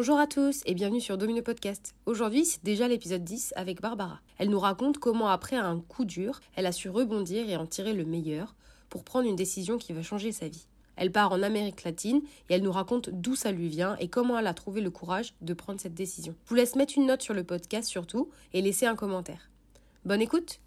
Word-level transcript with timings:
Bonjour 0.00 0.18
à 0.18 0.26
tous 0.26 0.62
et 0.64 0.72
bienvenue 0.72 1.02
sur 1.02 1.18
Domino 1.18 1.42
Podcast. 1.42 1.94
Aujourd'hui, 2.06 2.46
c'est 2.46 2.64
déjà 2.64 2.88
l'épisode 2.88 3.22
10 3.22 3.52
avec 3.54 3.82
Barbara. 3.82 4.22
Elle 4.38 4.48
nous 4.48 4.58
raconte 4.58 4.96
comment 4.96 5.28
après 5.28 5.56
un 5.56 5.78
coup 5.78 6.06
dur, 6.06 6.40
elle 6.56 6.64
a 6.64 6.72
su 6.72 6.88
rebondir 6.88 7.50
et 7.50 7.56
en 7.58 7.66
tirer 7.66 7.92
le 7.92 8.06
meilleur 8.06 8.54
pour 8.88 9.04
prendre 9.04 9.28
une 9.28 9.36
décision 9.36 9.76
qui 9.76 9.92
va 9.92 10.00
changer 10.00 10.32
sa 10.32 10.48
vie. 10.48 10.66
Elle 10.96 11.12
part 11.12 11.32
en 11.32 11.42
Amérique 11.42 11.84
latine 11.84 12.22
et 12.48 12.54
elle 12.54 12.62
nous 12.62 12.72
raconte 12.72 13.10
d'où 13.10 13.36
ça 13.36 13.52
lui 13.52 13.68
vient 13.68 13.94
et 13.96 14.08
comment 14.08 14.38
elle 14.38 14.46
a 14.46 14.54
trouvé 14.54 14.80
le 14.80 14.90
courage 14.90 15.34
de 15.42 15.52
prendre 15.52 15.78
cette 15.78 15.92
décision. 15.92 16.34
Je 16.44 16.48
vous 16.48 16.54
laisse 16.54 16.76
mettre 16.76 16.94
une 16.96 17.04
note 17.04 17.20
sur 17.20 17.34
le 17.34 17.44
podcast 17.44 17.86
surtout 17.86 18.30
et 18.54 18.62
laisser 18.62 18.86
un 18.86 18.96
commentaire. 18.96 19.50
Bonne 20.06 20.22
écoute 20.22 20.60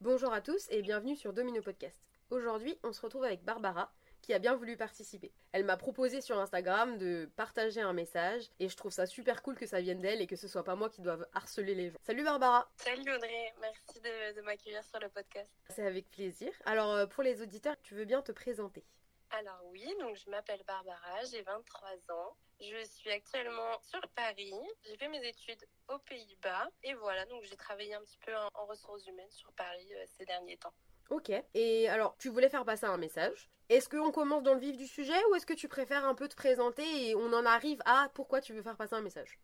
Bonjour 0.00 0.32
à 0.32 0.40
tous 0.40 0.68
et 0.70 0.82
bienvenue 0.82 1.16
sur 1.16 1.32
Domino 1.32 1.60
Podcast. 1.62 1.98
Aujourd'hui, 2.30 2.76
on 2.84 2.92
se 2.92 3.00
retrouve 3.00 3.24
avec 3.24 3.44
Barbara 3.44 3.92
qui 4.24 4.32
a 4.32 4.38
bien 4.38 4.54
voulu 4.54 4.76
participer. 4.76 5.32
Elle 5.52 5.64
m'a 5.64 5.76
proposé 5.76 6.22
sur 6.22 6.38
Instagram 6.38 6.96
de 6.96 7.30
partager 7.36 7.82
un 7.82 7.92
message 7.92 8.48
et 8.58 8.70
je 8.70 8.76
trouve 8.76 8.90
ça 8.90 9.04
super 9.04 9.42
cool 9.42 9.54
que 9.54 9.66
ça 9.66 9.82
vienne 9.82 10.00
d'elle 10.00 10.22
et 10.22 10.26
que 10.26 10.34
ce 10.34 10.48
soit 10.48 10.64
pas 10.64 10.76
moi 10.76 10.88
qui 10.88 11.02
doive 11.02 11.28
harceler 11.34 11.74
les 11.74 11.90
gens. 11.90 11.98
Salut 12.02 12.24
Barbara 12.24 12.66
Salut 12.76 13.14
Audrey, 13.14 13.52
merci 13.60 14.00
de, 14.00 14.40
m'accueillir 14.40 14.82
sur 14.82 14.98
le 14.98 15.10
podcast. 15.10 15.52
C'est 15.68 15.86
avec 15.86 16.10
plaisir. 16.10 16.50
Alors 16.64 16.92
euh, 16.92 17.06
pour 17.06 17.22
les 17.22 17.42
auditeurs, 17.42 17.76
tu 17.82 17.94
veux 17.94 18.06
bien 18.06 18.22
te 18.22 18.32
présenter? 18.32 18.82
Alors 19.30 19.60
oui, 19.66 19.86
donc 20.00 20.16
je 20.16 20.30
m'appelle 20.30 20.62
Barbara, 20.66 21.22
j'ai 21.30 21.42
23 21.42 21.90
ans. 22.14 22.36
Je 22.60 22.82
suis 22.86 23.10
actuellement 23.10 23.78
sur 23.82 24.00
Paris. 24.14 24.54
J'ai 24.86 24.96
fait 24.96 25.08
mes 25.08 25.26
études 25.26 25.66
aux 25.88 25.98
Pays-Bas 25.98 26.70
et 26.82 26.94
voilà, 26.94 27.26
donc 27.26 27.42
j'ai 27.42 27.56
travaillé 27.56 27.94
un 27.94 28.00
petit 28.00 28.18
peu 28.24 28.32
en, 28.34 28.64
ressources 28.64 29.06
humaines 29.06 29.30
sur 29.30 29.52
Paris 29.52 29.92
euh, 29.94 30.04
ces 30.16 30.24
derniers 30.24 30.56
temps. 30.56 30.72
Ok. 31.10 31.30
Et 31.52 31.88
alors, 31.90 32.16
tu 32.16 32.30
voulais 32.30 32.48
faire 32.48 32.64
passer 32.64 32.86
un 32.86 32.96
message. 32.96 33.50
Est-ce 33.68 33.88
qu'on 33.90 34.10
commence 34.10 34.42
dans 34.42 34.54
le 34.54 34.60
vif 34.60 34.76
du 34.76 34.86
sujet 34.86 35.12
ou 35.30 35.34
est-ce 35.34 35.44
que 35.46 35.52
tu 35.52 35.68
préfères 35.68 36.06
un 36.06 36.14
peu 36.14 36.28
te 36.28 36.34
présenter 36.34 36.82
et 37.08 37.14
on 37.14 37.32
en 37.34 37.44
arrive 37.44 37.80
à 37.84 38.08
pourquoi 38.14 38.40
tu 38.40 38.54
veux 38.54 38.62
faire 38.62 38.76
passer 38.76 38.94
un 38.94 39.02
message? 39.02 39.38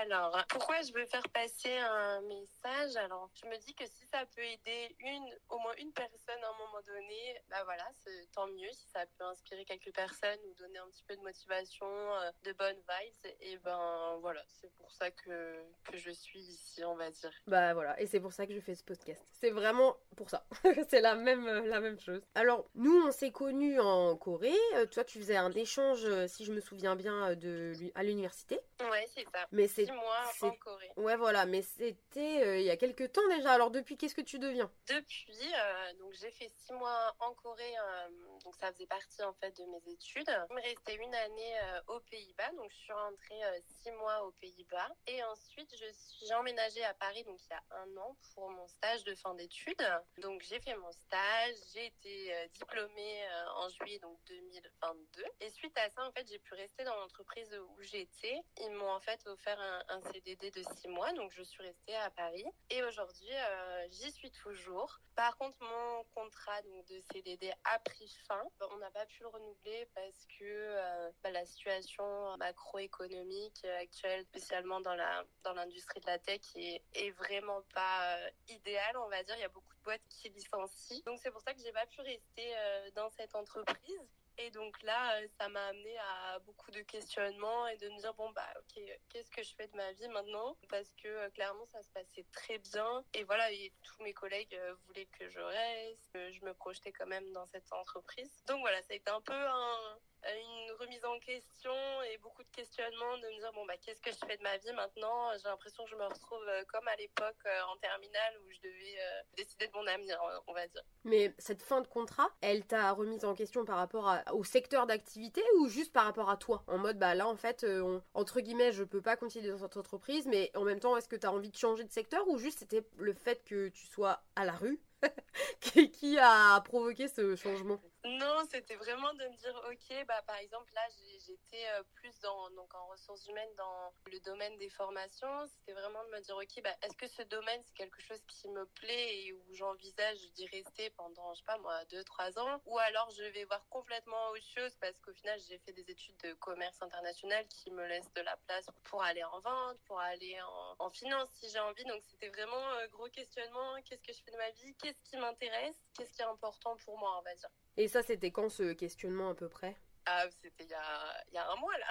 Alors, 0.00 0.44
pourquoi 0.48 0.80
je 0.82 0.92
veux 0.92 1.06
faire 1.06 1.28
passer 1.30 1.76
un 1.76 2.20
message? 2.22 2.96
Alors, 2.96 3.30
je 3.34 3.46
me 3.46 3.56
dis 3.58 3.74
que 3.74 3.86
si 3.86 4.06
ça 4.06 4.24
peut 4.34 4.42
aider 4.42 4.96
une, 5.00 5.28
au 5.50 5.58
moins 5.58 5.74
une 5.78 5.92
personne 5.92 6.42
à 6.42 6.48
un 6.48 6.58
moment 6.58 6.80
donné, 6.86 7.40
bah 7.50 7.62
voilà, 7.64 7.84
c'est 8.02 8.30
tant 8.32 8.46
mieux. 8.46 8.70
Si 8.72 8.88
ça 8.88 9.04
peut 9.18 9.24
inspirer 9.24 9.64
quelques 9.64 9.92
personnes 9.94 10.38
ou 10.48 10.54
donner 10.54 10.78
un 10.78 10.88
petit 10.88 11.04
peu 11.04 11.16
de 11.16 11.22
motivation, 11.22 11.86
euh, 11.86 12.30
de 12.44 12.52
bonnes 12.52 12.76
vibes, 12.76 13.32
et 13.40 13.56
ben 13.58 14.18
voilà, 14.20 14.42
c'est 14.48 14.72
pour 14.74 14.90
ça 14.90 15.10
que, 15.10 15.64
que 15.84 15.96
je 15.96 16.10
suis 16.10 16.40
ici, 16.40 16.84
on 16.84 16.96
va 16.96 17.10
dire. 17.10 17.32
Bah 17.46 17.74
voilà, 17.74 17.98
et 18.00 18.06
c'est 18.06 18.20
pour 18.20 18.32
ça 18.32 18.46
que 18.46 18.54
je 18.54 18.60
fais 18.60 18.74
ce 18.74 18.84
podcast. 18.84 19.24
C'est 19.32 19.50
vraiment 19.50 19.96
pour 20.16 20.30
ça. 20.30 20.46
c'est 20.88 21.00
la 21.00 21.14
même, 21.14 21.46
la 21.66 21.80
même 21.80 21.98
chose. 21.98 22.22
Alors, 22.34 22.68
nous, 22.74 23.06
on 23.06 23.10
s'est 23.10 23.32
connus 23.32 23.80
en 23.80 24.16
Corée. 24.16 24.52
Euh, 24.74 24.86
toi, 24.86 25.04
tu 25.04 25.18
faisais 25.18 25.36
un 25.36 25.52
échange, 25.52 26.04
euh, 26.04 26.26
si 26.26 26.44
je 26.44 26.52
me 26.52 26.60
souviens 26.60 26.96
bien, 26.96 27.34
de, 27.34 27.72
à 27.94 28.02
l'université. 28.02 28.60
Ouais, 28.90 29.06
c'est 29.14 29.24
ça. 29.24 29.46
Mais 29.52 29.68
c'est 29.68 29.86
mois 29.92 30.30
en 30.42 30.50
Corée. 30.52 30.90
Ouais, 30.96 31.16
voilà, 31.16 31.46
mais 31.46 31.62
c'était 31.62 32.42
euh, 32.44 32.58
il 32.58 32.64
y 32.64 32.70
a 32.70 32.76
quelques 32.76 33.12
temps 33.12 33.26
déjà. 33.28 33.52
Alors 33.52 33.70
depuis, 33.70 33.96
qu'est-ce 33.96 34.14
que 34.14 34.20
tu 34.20 34.38
deviens? 34.38 34.70
Depuis, 34.88 35.52
euh, 35.54 35.92
donc 36.00 36.12
j'ai 36.14 36.30
fait 36.30 36.48
six 36.48 36.72
mois 36.72 37.14
en 37.20 37.32
Corée, 37.34 37.74
euh, 37.78 38.08
donc 38.44 38.54
ça 38.56 38.72
faisait 38.72 38.86
partie 38.86 39.22
en 39.22 39.32
fait 39.34 39.56
de 39.56 39.64
mes 39.64 39.92
études. 39.92 40.30
Il 40.50 40.56
me 40.56 40.62
restait 40.62 40.96
une 40.96 41.14
année 41.14 41.54
aux 41.88 42.00
Pays-Bas, 42.00 42.50
donc 42.56 42.70
je 42.70 42.76
suis 42.76 42.92
rentrée 42.92 43.62
six 43.82 43.90
mois 43.92 44.24
aux 44.24 44.32
Pays-Bas. 44.32 44.88
Et 45.06 45.22
ensuite, 45.24 45.70
je 45.72 45.92
suis, 45.92 46.26
j'ai 46.26 46.34
emménagé 46.34 46.84
à 46.84 46.94
Paris, 46.94 47.24
donc 47.24 47.38
il 47.44 47.50
y 47.50 47.54
a 47.54 47.62
un 47.82 47.96
an 47.96 48.16
pour 48.34 48.50
mon 48.50 48.66
stage 48.68 49.04
de 49.04 49.14
fin 49.14 49.34
d'études. 49.34 49.86
Donc 50.18 50.42
j'ai 50.42 50.60
fait 50.60 50.76
mon 50.76 50.92
stage, 50.92 51.54
j'ai 51.72 51.86
été 51.86 52.48
diplômée 52.54 53.26
en 53.56 53.68
juillet 53.68 53.98
donc 54.00 54.18
2022. 54.26 55.24
Et 55.40 55.50
suite 55.50 55.76
à 55.78 55.88
ça, 55.90 56.04
en 56.06 56.12
fait, 56.12 56.26
j'ai 56.28 56.38
pu 56.38 56.54
rester 56.54 56.84
dans 56.84 56.96
l'entreprise 56.96 57.52
où 57.54 57.82
j'étais. 57.82 58.40
Ils 58.60 58.72
m'ont 58.74 58.90
en 58.90 59.00
fait 59.00 59.26
offert 59.26 59.58
un, 59.88 60.00
CDD 60.12 60.50
de 60.50 60.62
six 60.76 60.88
mois, 60.88 61.12
donc 61.12 61.32
je 61.32 61.42
suis 61.42 61.62
restée 61.62 61.96
à 61.96 62.10
Paris. 62.10 62.44
Et 62.70 62.82
aujourd'hui, 62.82 63.32
euh, 63.32 63.86
j'y 63.90 64.12
suis 64.12 64.30
toujours. 64.30 65.00
Par 65.14 65.36
contre, 65.36 65.56
mon 65.62 66.04
contrat 66.14 66.60
de 66.62 67.00
CDD 67.12 67.52
a 67.64 67.78
pris 67.78 68.08
fin. 68.28 68.42
On 68.72 68.76
n'a 68.78 68.90
pas 68.90 69.06
pu 69.06 69.22
le 69.22 69.28
renouveler 69.28 69.88
parce 69.94 70.26
que 70.38 70.44
euh, 70.44 71.10
bah, 71.22 71.30
la 71.30 71.44
situation 71.46 72.36
macroéconomique 72.36 73.64
actuelle, 73.80 74.24
spécialement 74.24 74.80
dans 74.80 74.94
la 74.94 75.24
dans 75.42 75.52
l'industrie 75.52 76.00
de 76.00 76.06
la 76.06 76.18
tech, 76.18 76.40
est, 76.56 77.10
vraiment 77.12 77.62
pas 77.74 78.16
euh, 78.16 78.30
idéale, 78.48 78.96
on 78.98 79.08
va 79.08 79.22
dire. 79.22 79.36
Il 79.36 79.42
y 79.42 79.44
a 79.44 79.48
beaucoup 79.48 79.74
de 79.74 79.82
boîtes 79.82 80.06
qui 80.08 80.28
licencient. 80.30 81.02
Donc 81.06 81.18
c'est 81.22 81.30
pour 81.30 81.40
ça 81.42 81.54
que 81.54 81.60
j'ai 81.60 81.72
pas 81.72 81.86
pu 81.86 82.00
rester 82.00 82.54
dans 82.94 83.08
cette 83.10 83.34
entreprise. 83.34 84.00
Et 84.38 84.50
donc 84.50 84.82
là, 84.82 85.16
euh, 85.16 85.26
ça 85.38 85.48
m'a 85.48 85.64
amené 85.66 85.96
à 85.98 86.38
beaucoup 86.40 86.70
de 86.72 86.80
questionnements 86.82 87.68
et 87.68 87.76
de 87.76 87.88
me 87.88 87.98
dire 88.00 88.14
bon 88.14 88.30
bah 88.32 88.46
ok, 88.58 88.82
qu'est-ce 89.08 89.30
que 89.30 89.42
je 89.42 89.54
fais 89.54 89.68
de 89.68 89.76
ma 89.76 89.92
vie 89.92 90.08
maintenant? 90.08 90.56
Parce 90.68 90.92
que 90.94 91.08
euh, 91.08 91.30
clairement 91.30 91.64
ça 91.66 91.82
se 91.82 91.90
passait 91.90 92.26
très 92.32 92.58
bien 92.58 93.04
et 93.14 93.22
voilà, 93.24 93.46
tous 93.82 94.02
mes 94.02 94.12
collègues 94.12 94.54
euh, 94.54 94.74
voulaient 94.86 95.08
que 95.18 95.28
je 95.28 95.38
reste, 95.38 96.10
que 96.12 96.32
je 96.32 96.44
me 96.44 96.52
projetais 96.52 96.90
quand 96.92 97.06
même 97.06 97.30
dans 97.32 97.46
cette 97.46 97.72
entreprise. 97.72 98.42
Donc 98.48 98.60
voilà, 98.60 98.80
ça 98.82 98.92
a 98.92 98.96
été 98.96 99.10
un 99.10 99.20
peu 99.20 99.32
un, 99.32 99.98
une 100.32 100.72
remise 100.80 101.04
en 101.04 101.18
question 101.20 101.72
et 102.10 102.18
beaucoup 102.18 102.42
de 102.42 102.48
questionnements 102.50 103.18
de 103.18 103.26
me 103.26 103.40
dire 103.40 103.52
bon 103.54 103.64
bah 103.66 103.74
qu'est-ce 103.76 104.00
que 104.00 104.10
je 104.10 104.26
fais 104.26 104.36
de 104.36 104.42
ma 104.42 104.56
vie 104.56 104.72
maintenant? 104.72 105.30
J'ai 105.36 105.48
l'impression 105.48 105.84
que 105.84 105.90
je 105.90 105.96
me 105.96 106.04
retrouve 106.04 106.42
euh, 106.48 106.62
comme 106.68 106.86
à 106.88 106.96
l'époque 106.96 107.36
euh, 107.46 107.72
en 107.72 107.76
terminale 107.76 108.34
où 108.40 108.50
je 108.50 108.60
devais 108.60 108.98
euh, 108.98 109.22
décider 109.36 109.66
de 109.66 109.72
mon 109.72 109.86
avenir 109.86 110.18
on 110.46 110.52
va 110.52 110.66
dire. 110.66 110.82
Mais 111.04 111.34
cette 111.38 111.62
fin 111.62 111.80
de 111.80 111.86
contrat 111.86 112.28
elle 112.40 112.64
t'a 112.64 112.92
remise 112.92 113.24
en 113.24 113.34
question 113.34 113.64
par 113.64 113.76
rapport 113.76 114.14
au 114.32 114.44
secteur 114.44 114.86
d'activité 114.86 115.42
ou 115.58 115.68
juste 115.68 115.92
par 115.92 116.04
rapport 116.04 116.30
à 116.30 116.36
toi? 116.36 116.64
En 116.66 116.78
mode 116.78 116.98
bah 116.98 117.14
là 117.14 117.26
en 117.26 117.36
fait 117.36 117.66
entre 118.14 118.40
guillemets 118.40 118.72
je 118.72 118.84
peux 118.84 119.02
pas 119.02 119.16
continuer 119.16 119.50
dans 119.50 119.58
cette 119.58 119.76
entreprise 119.76 120.26
mais 120.26 120.50
en 120.54 120.64
même 120.64 120.80
temps 120.80 120.96
est-ce 120.96 121.08
que 121.08 121.16
tu 121.16 121.26
as 121.26 121.32
envie 121.32 121.50
de 121.50 121.56
changer 121.56 121.84
de 121.84 121.92
secteur 121.92 122.26
ou 122.28 122.38
juste 122.38 122.60
c'était 122.60 122.84
le 122.96 123.12
fait 123.12 123.44
que 123.44 123.68
tu 123.68 123.86
sois 123.86 124.22
à 124.36 124.44
la 124.44 124.52
rue 124.52 124.80
qui 125.60 126.18
a 126.18 126.60
provoqué 126.62 127.08
ce 127.08 127.36
changement? 127.36 127.80
Non, 128.04 128.44
c'était 128.50 128.76
vraiment 128.76 129.14
de 129.14 129.24
me 129.24 129.36
dire, 129.36 129.56
ok, 129.70 130.06
bah, 130.06 130.20
par 130.26 130.36
exemple, 130.36 130.70
là, 130.74 130.86
j'étais 131.26 131.66
euh, 131.70 131.82
plus 131.94 132.20
dans, 132.20 132.50
donc, 132.50 132.74
en 132.74 132.86
ressources 132.88 133.26
humaines 133.26 133.54
dans 133.56 133.94
le 134.12 134.20
domaine 134.20 134.58
des 134.58 134.68
formations. 134.68 135.46
C'était 135.46 135.72
vraiment 135.72 136.04
de 136.04 136.10
me 136.10 136.20
dire, 136.20 136.36
ok, 136.36 136.62
bah, 136.62 136.74
est-ce 136.82 136.96
que 136.96 137.06
ce 137.08 137.22
domaine, 137.22 137.62
c'est 137.64 137.72
quelque 137.72 138.02
chose 138.02 138.20
qui 138.28 138.48
me 138.48 138.66
plaît 138.66 139.24
et 139.24 139.32
où 139.32 139.42
j'envisage 139.54 140.18
d'y 140.34 140.46
rester 140.48 140.90
pendant, 140.90 141.32
je 141.32 141.38
sais 141.38 141.44
pas 141.46 141.56
moi, 141.58 141.82
deux, 141.86 142.04
trois 142.04 142.38
ans? 142.38 142.60
Ou 142.66 142.78
alors 142.78 143.08
je 143.10 143.24
vais 143.24 143.44
voir 143.44 143.66
complètement 143.70 144.28
autre 144.32 144.44
chose 144.54 144.76
parce 144.80 144.98
qu'au 144.98 145.14
final, 145.14 145.40
j'ai 145.48 145.58
fait 145.58 145.72
des 145.72 145.90
études 145.90 146.16
de 146.18 146.34
commerce 146.34 146.82
international 146.82 147.46
qui 147.48 147.70
me 147.70 147.86
laissent 147.86 148.12
de 148.12 148.20
la 148.20 148.36
place 148.46 148.66
pour 148.82 149.02
aller 149.02 149.24
en 149.24 149.40
vente, 149.40 149.78
pour 149.86 149.98
aller 150.00 150.36
en, 150.78 150.90
finance 150.90 151.30
si 151.32 151.48
j'ai 151.48 151.58
envie. 151.58 151.84
Donc, 151.84 152.02
c'était 152.06 152.28
vraiment 152.28 152.68
un 152.72 152.82
euh, 152.82 152.88
gros 152.88 153.08
questionnement. 153.08 153.80
Qu'est-ce 153.84 154.02
que 154.02 154.12
je 154.12 154.22
fais 154.22 154.30
de 154.30 154.36
ma 154.36 154.50
vie? 154.50 154.74
Qu'est-ce 154.76 155.02
qui 155.10 155.16
m'intéresse? 155.16 155.76
Qu'est-ce 155.96 156.12
qui 156.12 156.20
est 156.20 156.26
important 156.26 156.76
pour 156.84 156.98
moi, 156.98 157.18
on 157.18 157.22
va 157.22 157.34
dire? 157.34 157.48
Et 157.76 157.88
ça, 157.88 158.02
c'était 158.02 158.30
quand 158.30 158.48
ce 158.48 158.72
questionnement 158.72 159.30
à 159.30 159.34
peu 159.34 159.48
près? 159.48 159.76
Ah, 160.06 160.26
c'était 160.42 160.64
il 160.64 160.70
y 160.70 160.74
a, 160.74 161.24
y 161.32 161.38
a, 161.38 161.50
un 161.50 161.56
mois 161.56 161.76
là. 161.78 161.86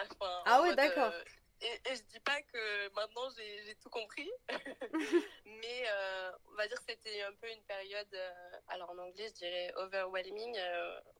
ah 0.46 0.62
ouais, 0.62 0.76
d'accord. 0.76 1.12
Euh, 1.12 1.24
et, 1.62 1.92
et, 1.92 1.96
je 1.96 2.04
dis 2.04 2.20
pas 2.20 2.42
que 2.42 2.94
maintenant 2.94 3.30
j'ai 3.36 3.76
tout 3.82 3.90
compris, 3.90 4.30
mais 5.46 5.84
euh, 5.88 6.32
on 6.52 6.56
va 6.56 6.68
dire 6.68 6.78
que 6.78 6.92
c'était 6.92 7.22
un 7.24 7.34
peu 7.34 7.50
une 7.50 7.64
période, 7.64 8.14
euh, 8.14 8.60
alors 8.68 8.92
en 8.92 8.98
anglais 8.98 9.30
je 9.30 9.34
dirais 9.34 9.74
overwhelming, 9.78 10.58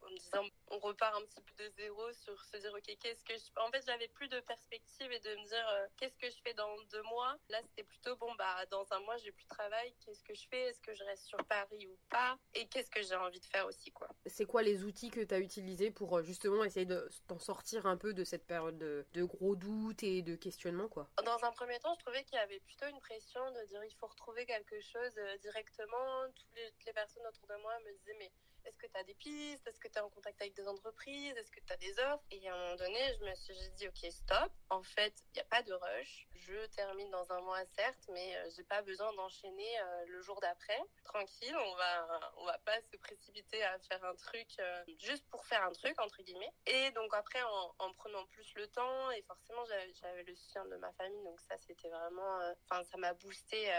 en 0.06 0.10
me 0.12 0.18
disant 0.18 0.44
on 0.68 0.80
repart 0.80 1.16
un 1.16 1.26
petit 1.26 1.42
peu 1.42 1.64
de 1.64 1.70
zéro 1.78 2.12
sur 2.14 2.44
se 2.46 2.58
dire 2.58 2.74
ok 2.74 2.98
qu'est-ce 3.00 3.24
que 3.24 3.34
je... 3.38 3.62
En 3.62 3.72
fait 3.72 3.84
j'avais 3.86 4.08
plus 4.10 4.28
de 4.28 4.40
perspective 4.42 5.12
et 5.12 5.20
de 5.20 5.36
me 5.36 5.48
dire 5.48 5.68
euh, 5.70 5.88
qu'est-ce 5.98 6.18
que 6.18 6.30
je 6.30 6.38
fais 6.44 6.54
dans 6.54 6.76
deux 6.92 7.04
mois? 7.04 7.36
Là 7.50 7.60
c'était 7.64 7.84
plutôt 7.84 8.16
bon 8.18 8.34
bah 8.36 8.66
dans 8.72 8.86
un 8.92 9.00
mois 9.02 9.18
j'ai 9.18 9.32
plus 9.32 9.44
de 9.44 9.50
travail, 9.50 9.94
qu'est-ce 10.06 10.24
que 10.24 10.34
je 10.34 10.48
fais, 10.48 10.62
est-ce 10.70 10.82
que 10.82 10.94
je 10.94 11.04
reste 11.04 11.26
sur 11.26 11.44
Paris 11.46 11.88
ou 11.88 11.98
pas? 12.10 12.38
Et 12.54 12.68
qu'est-ce 12.68 12.90
que 12.90 13.02
j'ai 13.02 13.16
envie 13.16 13.40
de 13.40 13.46
faire 13.46 13.66
aussi 13.66 13.92
quoi? 13.92 14.08
C'est 14.26 14.46
quoi 14.46 14.62
les 14.62 14.84
outils 14.84 15.10
que 15.10 15.22
tu 15.22 15.34
as 15.34 15.40
utilisés 15.40 15.92
pour 15.92 16.22
justement 16.24 16.64
essayer 16.64 16.86
de 16.86 17.10
t'en 17.28 17.40
sortir 17.40 17.86
un 17.86 17.98
peu 17.98 18.14
de 18.14 18.24
cette 18.24 18.46
période 18.46 18.78
de, 18.78 19.06
de 19.14 19.24
gros 19.24 19.56
doutes 19.56 20.04
et 20.04 20.22
de 20.22 20.36
questionnement 20.36 20.88
quoi? 20.88 21.10
Dans 21.24 21.44
un 21.44 21.52
premier 21.52 21.80
temps, 21.80 21.94
je 21.94 22.00
trouvais 22.00 22.24
qu'il 22.24 22.36
y 22.36 22.42
avait 22.42 22.60
plutôt 22.62 22.88
une 22.88 23.00
pression 23.00 23.42
de 23.52 23.66
dire 23.68 23.84
il 23.84 23.96
faut 23.96 24.08
retrouver 24.08 24.46
quelque 24.46 24.80
chose 24.82 25.18
euh, 25.18 25.38
directement. 25.38 26.30
Toutes 26.36 26.56
les, 26.56 26.72
toutes 26.72 26.86
les 26.86 26.94
personnes 26.94 27.26
autour 27.28 27.48
de 27.48 27.56
moi 27.62 27.78
me 27.80 27.94
disaient 27.98 28.16
mais 28.20 28.32
est-ce 28.66 28.78
que 28.78 28.88
tu 28.88 28.98
as 28.98 29.04
des 29.04 29.16
pistes? 29.16 29.68
Est-ce 29.68 29.80
que 29.80 29.88
tu 29.88 29.98
es 29.98 30.02
en 30.02 30.10
contact 30.10 30.42
avec 30.42 30.54
des 30.54 30.68
entreprises? 30.68 31.36
Est-ce 31.38 31.52
que 31.52 31.60
tu 31.60 31.74
as 31.74 31.78
des 31.78 32.00
offres? 32.00 32.24
Et 32.32 32.48
à 32.48 32.54
un 32.54 32.58
moment 32.58 32.76
donné, 32.76 33.00
je 33.20 33.26
me 33.26 33.36
suis 33.36 33.70
dit, 33.76 33.88
OK, 33.88 34.12
stop. 34.12 34.52
En 34.70 34.84
fait, 34.84 35.14
il 35.30 35.34
n'y 35.36 35.42
a 35.42 35.46
pas 35.46 35.62
de 35.64 35.74
rush. 35.74 36.28
Je 36.36 36.66
termine 36.68 37.10
dans 37.10 37.32
un 37.32 37.42
mois, 37.42 37.64
certes, 37.66 38.06
mais 38.10 38.36
euh, 38.36 38.50
j'ai 38.56 38.64
pas 38.64 38.82
besoin 38.82 39.14
d'enchaîner 39.14 39.80
euh, 39.80 40.06
le 40.08 40.22
jour 40.22 40.40
d'après. 40.42 40.82
Tranquille, 41.04 41.56
on 41.56 41.76
va, 41.76 42.34
on 42.38 42.46
va 42.46 42.58
pas 42.60 42.82
se 42.82 42.98
précipiter 42.98 43.64
à 43.64 43.80
faire 43.80 44.04
un 44.04 44.16
truc 44.16 44.48
euh, 44.60 44.84
juste 44.98 45.26
pour 45.30 45.46
faire 45.46 45.64
un 45.64 45.72
truc, 45.72 46.00
entre 46.02 46.22
guillemets. 46.22 46.54
Et 46.66 46.92
donc 46.92 47.14
après, 47.14 47.42
en, 47.44 47.76
en 47.80 47.94
prenant 47.94 48.26
plus 48.28 48.54
le 48.56 48.68
temps, 48.68 49.12
et 49.12 49.22
forcément, 49.24 49.64
j'avais 49.66 50.24
le 50.24 50.36
soutien 50.36 50.66
de 50.66 50.76
ma 50.78 50.92
famille, 50.94 51.24
donc 51.24 51.40
ça, 51.42 51.58
c'était 51.60 51.90
vraiment... 51.90 52.54
Enfin, 52.70 52.84
ça 52.84 52.98
m'a 52.98 53.14
boosté 53.14 53.72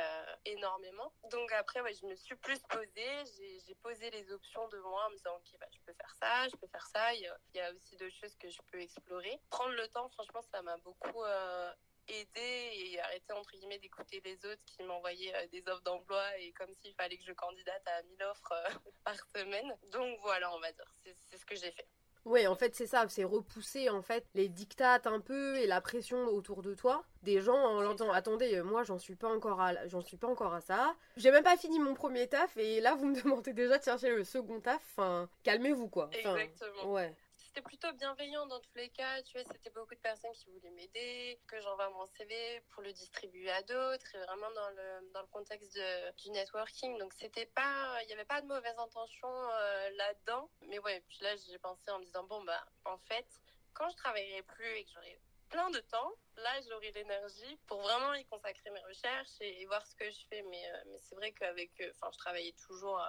énormément. 0.44 1.12
Donc 1.31 1.52
après, 1.52 1.81
ouais, 1.81 1.94
je 1.94 2.06
me 2.06 2.14
suis 2.14 2.36
plus 2.36 2.60
posée. 2.62 3.25
J'ai 3.66 3.75
posé 3.76 4.10
les 4.10 4.32
options 4.32 4.69
moi 4.82 5.06
en 5.06 5.11
me 5.11 5.17
disant, 5.17 5.37
ok, 5.37 5.59
bah, 5.59 5.67
je 5.73 5.79
peux 5.81 5.93
faire 5.93 6.15
ça, 6.21 6.49
je 6.49 6.56
peux 6.56 6.67
faire 6.67 6.87
ça. 6.87 7.15
Il 7.15 7.31
y 7.55 7.61
a, 7.61 7.73
aussi 7.73 7.97
d'autres 7.97 8.17
choses 8.17 8.35
que 8.37 8.49
je 8.50 8.59
peux 8.71 8.81
explorer. 8.81 9.41
Prendre 9.50 9.75
le 9.75 9.88
temps, 9.88 10.09
franchement, 10.11 10.43
ça 10.43 10.62
m'a 10.62 10.76
beaucoup 10.79 11.23
euh, 11.23 11.73
aidé 12.09 12.71
et 12.75 13.00
arrêter, 13.00 13.32
entre 13.32 13.53
guillemets, 13.53 13.79
d'écouter 13.79 14.21
les 14.25 14.37
autres 14.44 14.62
qui 14.67 14.82
m'envoyaient 14.82 15.35
euh, 15.35 15.47
des 15.49 15.67
offres 15.69 15.82
d'emploi 15.82 16.38
et 16.38 16.53
comme 16.53 16.75
s'il 16.76 16.94
fallait 16.94 17.17
que 17.17 17.25
je 17.25 17.32
candidate 17.32 17.82
à 17.87 18.03
1000 18.03 18.23
offres 18.25 18.53
euh, 18.53 18.71
par 19.05 19.17
semaine. 19.35 19.76
Donc 19.91 20.19
voilà, 20.21 20.55
on 20.55 20.61
va 20.61 20.73
dire, 20.73 20.94
c'est 21.27 21.38
ce 21.38 21.47
que 21.47 21.55
j'ai 21.55 21.73
fait. 21.73 21.88
Ouais, 22.25 22.47
en 22.47 22.55
fait, 22.55 22.75
c'est 22.75 22.87
ça, 22.87 23.05
c'est 23.09 23.25
repousser 23.25 23.91
en 23.91 24.00
fait 24.00 24.25
les 24.35 24.49
dictates 24.49 25.06
un 25.06 25.21
peu 25.21 25.56
et 25.59 25.67
la 25.67 25.81
pression 25.81 26.26
autour 26.29 26.62
de 26.62 26.75
toi 26.75 27.05
des 27.23 27.41
gens 27.41 27.56
en 27.56 27.81
l'entendant. 27.81 28.12
Attendez, 28.12 28.56
euh, 28.56 28.65
moi 28.65 28.82
j'en 28.82 28.99
suis 28.99 29.15
pas 29.15 29.29
encore 29.29 29.61
à 29.61 29.87
j'en 29.88 30.00
suis 30.00 30.17
pas 30.17 30.29
encore 30.29 30.55
à 30.55 30.61
ça. 30.61 30.94
J'ai 31.17 31.31
même 31.31 31.44
pas 31.44 31.56
fini 31.56 31.79
mon 31.79 31.94
premier 31.94 32.26
taf 32.26 32.56
et 32.56 32.81
là 32.81 32.94
vous 32.94 33.06
me 33.06 33.15
demandez 33.23 33.53
déjà 33.53 33.79
de 33.79 33.85
chercher 33.85 34.11
le 34.11 34.25
second 34.25 34.61
taf. 34.61 34.81
Enfin, 34.97 35.29
calmez-vous 35.43 35.88
quoi. 35.88 36.11
Enfin, 36.19 36.37
Exactement. 36.37 36.93
ouais. 36.93 37.15
C'était 37.55 37.69
plutôt 37.69 37.93
bienveillant 37.93 38.47
dans 38.47 38.59
tous 38.59 38.75
les 38.75 38.89
cas, 38.89 39.23
tu 39.23 39.39
vois, 39.39 39.45
c'était 39.53 39.71
beaucoup 39.71 39.95
de 39.95 40.01
personnes 40.01 40.33
qui 40.33 40.51
voulaient 40.51 40.73
m'aider, 40.73 41.39
que 41.47 41.61
j'envoie 41.61 41.89
mon 41.91 42.05
CV 42.05 42.61
pour 42.71 42.83
le 42.83 42.93
distribuer 42.93 43.49
à 43.49 43.62
d'autres, 43.62 44.12
et 44.12 44.19
vraiment 44.19 44.51
dans 44.51 44.71
le, 44.71 45.12
dans 45.12 45.21
le 45.21 45.29
contexte 45.29 45.73
de, 45.77 46.11
du 46.17 46.31
networking. 46.31 46.99
Donc 46.99 47.12
c'était 47.12 47.47
pas, 47.47 47.97
il 48.03 48.09
n'y 48.09 48.12
avait 48.12 48.25
pas 48.25 48.41
de 48.41 48.49
mauvaises 48.49 48.77
intentions 48.77 49.29
euh, 49.53 49.91
là-dedans. 49.91 50.51
Mais 50.62 50.81
ouais, 50.81 51.01
puis 51.06 51.19
là 51.21 51.37
j'ai 51.37 51.56
pensé 51.61 51.93
en 51.93 52.01
me 52.01 52.05
disant, 52.05 52.25
bon 52.25 52.43
bah 52.43 52.67
en 52.87 52.99
fait, 52.99 53.27
quand 53.73 53.89
je 53.89 53.97
travaillerai 53.99 54.43
plus 54.43 54.67
et 54.67 54.85
que 54.85 54.91
j'aurai 54.91 55.21
plein 55.49 55.71
de 55.71 55.79
temps, 55.79 56.12
là 56.39 56.61
j'aurai 56.69 56.91
l'énergie 56.91 57.56
pour 57.69 57.81
vraiment 57.83 58.15
y 58.15 58.25
consacrer 58.25 58.71
mes 58.71 58.83
recherches 58.83 59.41
et, 59.41 59.62
et 59.62 59.67
voir 59.67 59.87
ce 59.87 59.95
que 59.95 60.11
je 60.11 60.27
fais. 60.29 60.43
Mais, 60.43 60.73
euh, 60.73 60.83
mais 60.87 60.99
c'est 60.99 61.15
vrai 61.15 61.31
qu'avec, 61.31 61.71
euh, 61.83 61.93
enfin 61.95 62.11
je 62.12 62.19
travaillais 62.19 62.55
toujours... 62.67 63.01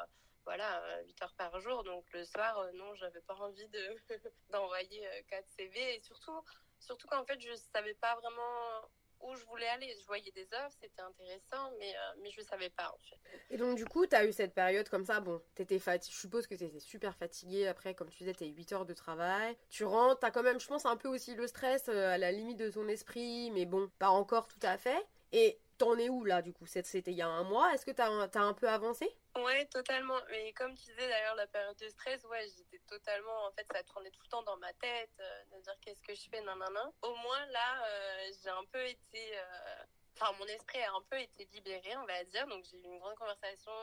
euh, 0.45 0.51
voilà, 0.55 0.83
euh, 0.83 1.03
8 1.05 1.21
heures 1.23 1.33
par 1.37 1.59
jour. 1.59 1.83
Donc 1.83 2.05
le 2.13 2.23
soir, 2.25 2.57
euh, 2.59 2.71
non, 2.73 2.93
j'avais 2.95 3.21
pas 3.21 3.35
envie 3.35 3.67
de 3.69 3.95
d'envoyer 4.49 5.07
euh, 5.07 5.21
4 5.29 5.45
CV. 5.57 5.95
Et 5.95 6.01
surtout, 6.01 6.43
surtout 6.79 7.07
qu'en 7.07 7.25
fait, 7.25 7.39
je 7.39 7.53
savais 7.55 7.95
pas 7.95 8.15
vraiment 8.15 8.89
où 9.21 9.35
je 9.35 9.45
voulais 9.45 9.67
aller. 9.67 9.93
Je 9.99 10.05
voyais 10.05 10.31
des 10.31 10.47
offres, 10.53 10.77
c'était 10.81 11.01
intéressant, 11.01 11.71
mais, 11.79 11.93
euh, 11.95 12.19
mais 12.21 12.31
je 12.31 12.41
savais 12.41 12.69
pas 12.69 12.89
en 12.89 12.97
fait. 13.09 13.19
Et 13.49 13.57
donc 13.57 13.75
du 13.75 13.85
coup, 13.85 14.05
t'as 14.05 14.25
eu 14.25 14.33
cette 14.33 14.53
période 14.53 14.87
comme 14.89 15.05
ça, 15.05 15.19
bon, 15.19 15.41
t'étais 15.55 15.79
fatiguée, 15.79 16.13
je 16.13 16.19
suppose 16.19 16.47
que 16.47 16.55
t'étais 16.55 16.79
super 16.79 17.15
fatiguée 17.15 17.67
après, 17.67 17.95
comme 17.95 18.09
tu 18.09 18.19
disais, 18.19 18.33
t'as 18.33 18.45
8 18.45 18.73
heures 18.73 18.85
de 18.85 18.93
travail. 18.93 19.57
Tu 19.69 19.83
rentres, 19.83 20.19
t'as 20.19 20.31
quand 20.31 20.43
même, 20.43 20.59
je 20.59 20.67
pense, 20.67 20.85
un 20.85 20.97
peu 20.97 21.07
aussi 21.07 21.35
le 21.35 21.47
stress 21.47 21.89
euh, 21.89 22.13
à 22.13 22.17
la 22.17 22.31
limite 22.31 22.57
de 22.57 22.69
ton 22.69 22.87
esprit, 22.87 23.51
mais 23.51 23.65
bon, 23.65 23.89
pas 23.99 24.09
encore 24.09 24.47
tout 24.47 24.59
à 24.63 24.77
fait. 24.77 25.05
Et 25.31 25.59
t'en 25.77 25.97
es 25.97 26.09
où 26.09 26.23
là 26.23 26.41
du 26.41 26.53
coup 26.53 26.65
C'était 26.65 27.11
il 27.11 27.17
y 27.17 27.21
a 27.21 27.27
un 27.27 27.43
mois, 27.43 27.73
est-ce 27.73 27.85
que 27.85 27.91
t'as 27.91 28.07
un, 28.09 28.29
un 28.33 28.53
peu 28.53 28.67
avancé? 28.69 29.09
Ouais, 29.35 29.65
totalement. 29.65 30.17
Mais 30.29 30.53
comme 30.53 30.73
tu 30.75 30.85
disais 30.85 31.07
d'ailleurs, 31.09 31.35
la 31.35 31.47
période 31.47 31.75
de 31.77 31.87
stress, 31.89 32.23
ouais, 32.25 32.47
j'étais 32.55 32.79
totalement. 32.87 33.45
En 33.47 33.51
fait, 33.51 33.67
ça 33.71 33.83
tournait 33.83 34.09
tout 34.11 34.21
le 34.23 34.29
temps 34.29 34.43
dans 34.43 34.57
ma 34.57 34.71
tête, 34.73 35.11
euh, 35.19 35.43
de 35.57 35.61
dire 35.61 35.75
qu'est-ce 35.81 36.01
que 36.01 36.15
je 36.15 36.29
fais, 36.29 36.41
nanana. 36.41 36.91
Au 37.01 37.15
moins, 37.15 37.45
là, 37.47 37.85
euh, 37.87 38.31
j'ai 38.41 38.49
un 38.49 38.63
peu 38.71 38.85
été. 38.85 39.37
euh, 39.37 39.83
Enfin, 40.17 40.31
mon 40.39 40.45
esprit 40.45 40.81
a 40.81 40.93
un 40.93 41.01
peu 41.09 41.19
été 41.19 41.43
libéré, 41.51 41.97
on 41.97 42.05
va 42.05 42.23
dire. 42.23 42.47
Donc, 42.47 42.63
j'ai 42.63 42.77
eu 42.77 42.83
une 42.85 42.99
grande 42.99 43.15
conversation 43.15 43.73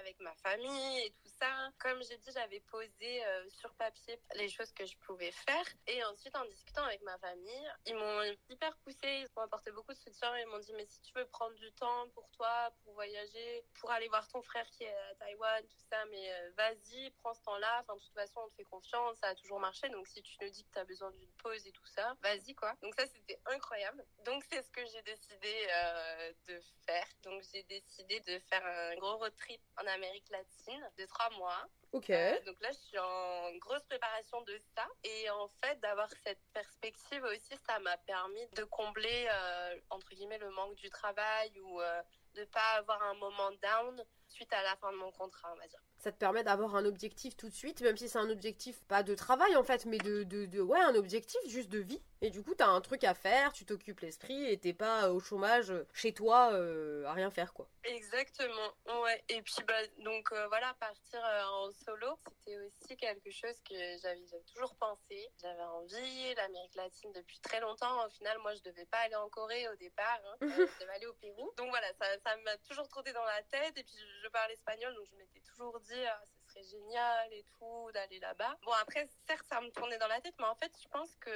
avec 0.00 0.18
ma 0.20 0.34
famille 0.36 0.98
et 1.04 1.10
tout 1.10 1.32
ça. 1.38 1.70
Comme 1.78 2.02
j'ai 2.02 2.16
dit, 2.16 2.30
j'avais 2.32 2.60
posé 2.60 3.24
euh, 3.24 3.48
sur 3.50 3.72
papier 3.74 4.18
les 4.34 4.48
choses 4.48 4.72
que 4.72 4.84
je 4.86 4.96
pouvais 4.98 5.30
faire. 5.30 5.64
Et 5.86 6.02
ensuite, 6.04 6.34
en 6.36 6.44
discutant 6.46 6.84
avec 6.84 7.02
ma 7.02 7.16
famille, 7.18 7.72
ils 7.86 7.94
m'ont 7.94 8.22
hyper 8.48 8.76
poussé, 8.78 8.98
ils 9.02 9.26
m'ont 9.36 9.42
apporté 9.42 9.70
beaucoup 9.70 9.92
de 9.92 9.98
soutien. 9.98 10.36
Ils 10.38 10.46
m'ont 10.46 10.58
dit, 10.58 10.72
mais 10.74 10.86
si 10.86 11.00
tu 11.00 11.12
veux 11.14 11.26
prendre 11.26 11.54
du 11.56 11.70
temps 11.72 12.08
pour 12.14 12.28
toi, 12.30 12.72
pour 12.82 12.94
voyager, 12.94 13.64
pour 13.78 13.90
aller 13.90 14.08
voir 14.08 14.26
ton 14.28 14.42
frère 14.42 14.66
qui 14.70 14.84
est 14.84 14.94
à 14.94 15.14
Taïwan, 15.16 15.62
tout 15.66 15.84
ça, 15.90 16.04
mais 16.06 16.32
euh, 16.32 16.50
vas-y, 16.56 17.10
prends 17.22 17.34
ce 17.34 17.42
temps-là. 17.42 17.80
Enfin, 17.80 17.94
de 17.94 18.00
toute 18.00 18.14
façon, 18.14 18.40
on 18.44 18.48
te 18.48 18.54
fait 18.56 18.64
confiance, 18.64 19.18
ça 19.18 19.28
a 19.28 19.34
toujours 19.34 19.60
marché. 19.60 19.88
Donc, 19.90 20.06
si 20.08 20.22
tu 20.22 20.36
nous 20.40 20.50
dis 20.50 20.64
que 20.64 20.72
tu 20.72 20.78
as 20.78 20.84
besoin 20.84 21.10
d'une 21.10 21.32
pause 21.42 21.66
et 21.66 21.72
tout 21.72 21.86
ça, 21.86 22.16
vas-y, 22.22 22.54
quoi. 22.54 22.74
Donc, 22.82 22.94
ça, 22.94 23.06
c'était 23.06 23.40
incroyable. 23.46 24.04
Donc, 24.24 24.44
c'est 24.50 24.62
ce 24.62 24.70
que 24.70 24.84
j'ai 24.86 25.02
décidé 25.02 25.68
euh, 25.70 26.32
de 26.48 26.60
faire. 26.86 27.06
Donc, 27.22 27.42
j'ai 27.52 27.62
décidé 27.64 28.20
de 28.20 28.38
faire 28.40 28.64
un 28.64 28.96
gros 28.96 29.16
road 29.18 29.34
trip 29.36 29.60
en 29.76 29.86
Amérique 29.90 30.28
latine 30.30 30.82
de 30.98 31.04
trois 31.06 31.30
mois. 31.38 31.66
Ok. 31.92 32.10
Euh, 32.10 32.40
donc 32.46 32.56
là, 32.60 32.70
je 32.72 32.78
suis 32.78 32.98
en 32.98 33.56
grosse 33.58 33.82
préparation 33.84 34.40
de 34.42 34.56
ça. 34.74 34.86
Et 35.04 35.28
en 35.30 35.48
fait, 35.62 35.78
d'avoir 35.80 36.08
cette 36.24 36.40
perspective 36.52 37.22
aussi, 37.24 37.56
ça 37.66 37.78
m'a 37.80 37.96
permis 37.98 38.46
de 38.56 38.64
combler, 38.64 39.28
euh, 39.30 39.80
entre 39.90 40.08
guillemets, 40.10 40.38
le 40.38 40.50
manque 40.50 40.76
du 40.76 40.88
travail 40.90 41.52
ou 41.60 41.80
euh, 41.80 42.02
de 42.34 42.44
pas 42.44 42.76
avoir 42.78 43.02
un 43.02 43.14
moment 43.14 43.50
down 43.62 44.04
suite 44.28 44.52
à 44.52 44.62
la 44.62 44.76
fin 44.76 44.92
de 44.92 44.96
mon 44.96 45.10
contrat, 45.10 45.52
on 45.52 45.58
va 45.58 45.66
dire. 45.66 45.80
Ça 45.98 46.12
te 46.12 46.16
permet 46.16 46.44
d'avoir 46.44 46.76
un 46.76 46.84
objectif 46.84 47.36
tout 47.36 47.48
de 47.48 47.54
suite, 47.54 47.80
même 47.82 47.96
si 47.96 48.08
c'est 48.08 48.18
un 48.18 48.30
objectif 48.30 48.82
pas 48.84 49.02
de 49.02 49.14
travail 49.14 49.56
en 49.56 49.64
fait, 49.64 49.84
mais 49.84 49.98
de, 49.98 50.22
de, 50.22 50.46
de 50.46 50.60
ouais, 50.60 50.80
un 50.80 50.94
objectif 50.94 51.40
juste 51.48 51.68
de 51.68 51.80
vie. 51.80 52.00
Et 52.22 52.30
du 52.30 52.42
coup, 52.42 52.54
t'as 52.54 52.66
un 52.66 52.80
truc 52.82 53.04
à 53.04 53.14
faire, 53.14 53.52
tu 53.52 53.64
t'occupes 53.64 54.00
l'esprit 54.00 54.46
et 54.46 54.58
t'es 54.58 54.74
pas 54.74 55.10
au 55.10 55.20
chômage 55.20 55.70
euh, 55.70 55.86
chez 55.94 56.12
toi 56.12 56.52
euh, 56.52 57.04
à 57.06 57.12
rien 57.14 57.30
faire 57.30 57.54
quoi. 57.54 57.66
Exactement, 57.84 58.74
ouais. 59.02 59.24
Et 59.30 59.40
puis 59.40 59.54
bah 59.66 59.86
donc 59.98 60.30
euh, 60.32 60.46
voilà, 60.48 60.74
partir 60.74 61.24
euh, 61.24 61.44
en 61.44 61.70
solo, 61.70 62.18
c'était 62.26 62.58
aussi 62.58 62.96
quelque 62.98 63.30
chose 63.30 63.58
que 63.68 63.74
j'avais 64.02 64.20
toujours 64.52 64.74
pensé. 64.76 65.30
J'avais 65.40 65.62
envie, 65.62 66.34
l'Amérique 66.34 66.74
latine 66.74 67.12
depuis 67.12 67.40
très 67.40 67.60
longtemps. 67.60 68.06
Au 68.06 68.10
final, 68.10 68.36
moi, 68.38 68.54
je 68.54 68.62
devais 68.62 68.86
pas 68.86 68.98
aller 68.98 69.16
en 69.16 69.28
Corée 69.30 69.66
au 69.68 69.76
départ, 69.76 70.20
hein. 70.26 70.36
Je 70.42 70.80
devais 70.80 70.92
aller 70.94 71.06
au 71.06 71.14
Pérou. 71.14 71.50
Donc 71.56 71.70
voilà, 71.70 71.86
ça 71.98 72.06
ça 72.22 72.36
m'a 72.44 72.56
toujours 72.58 72.86
trotté 72.88 73.12
dans 73.14 73.24
la 73.24 73.42
tête. 73.44 73.78
Et 73.78 73.82
puis 73.82 73.94
je, 73.96 74.24
je 74.24 74.28
parle 74.28 74.50
espagnol, 74.52 74.94
donc 74.94 75.06
je 75.10 75.16
m'étais 75.16 75.40
toujours 75.40 75.80
dit, 75.80 76.04
ah, 76.06 76.22
ce 76.26 76.52
serait 76.52 76.64
génial 76.64 77.32
et 77.32 77.44
tout 77.58 77.90
d'aller 77.94 78.18
là-bas. 78.20 78.58
Bon 78.62 78.72
après, 78.72 79.08
certes, 79.26 79.46
ça 79.48 79.60
me 79.62 79.70
tournait 79.70 79.98
dans 79.98 80.08
la 80.08 80.20
tête, 80.20 80.34
mais 80.38 80.46
en 80.46 80.56
fait, 80.56 80.72
je 80.82 80.88
pense 80.88 81.16
que 81.16 81.30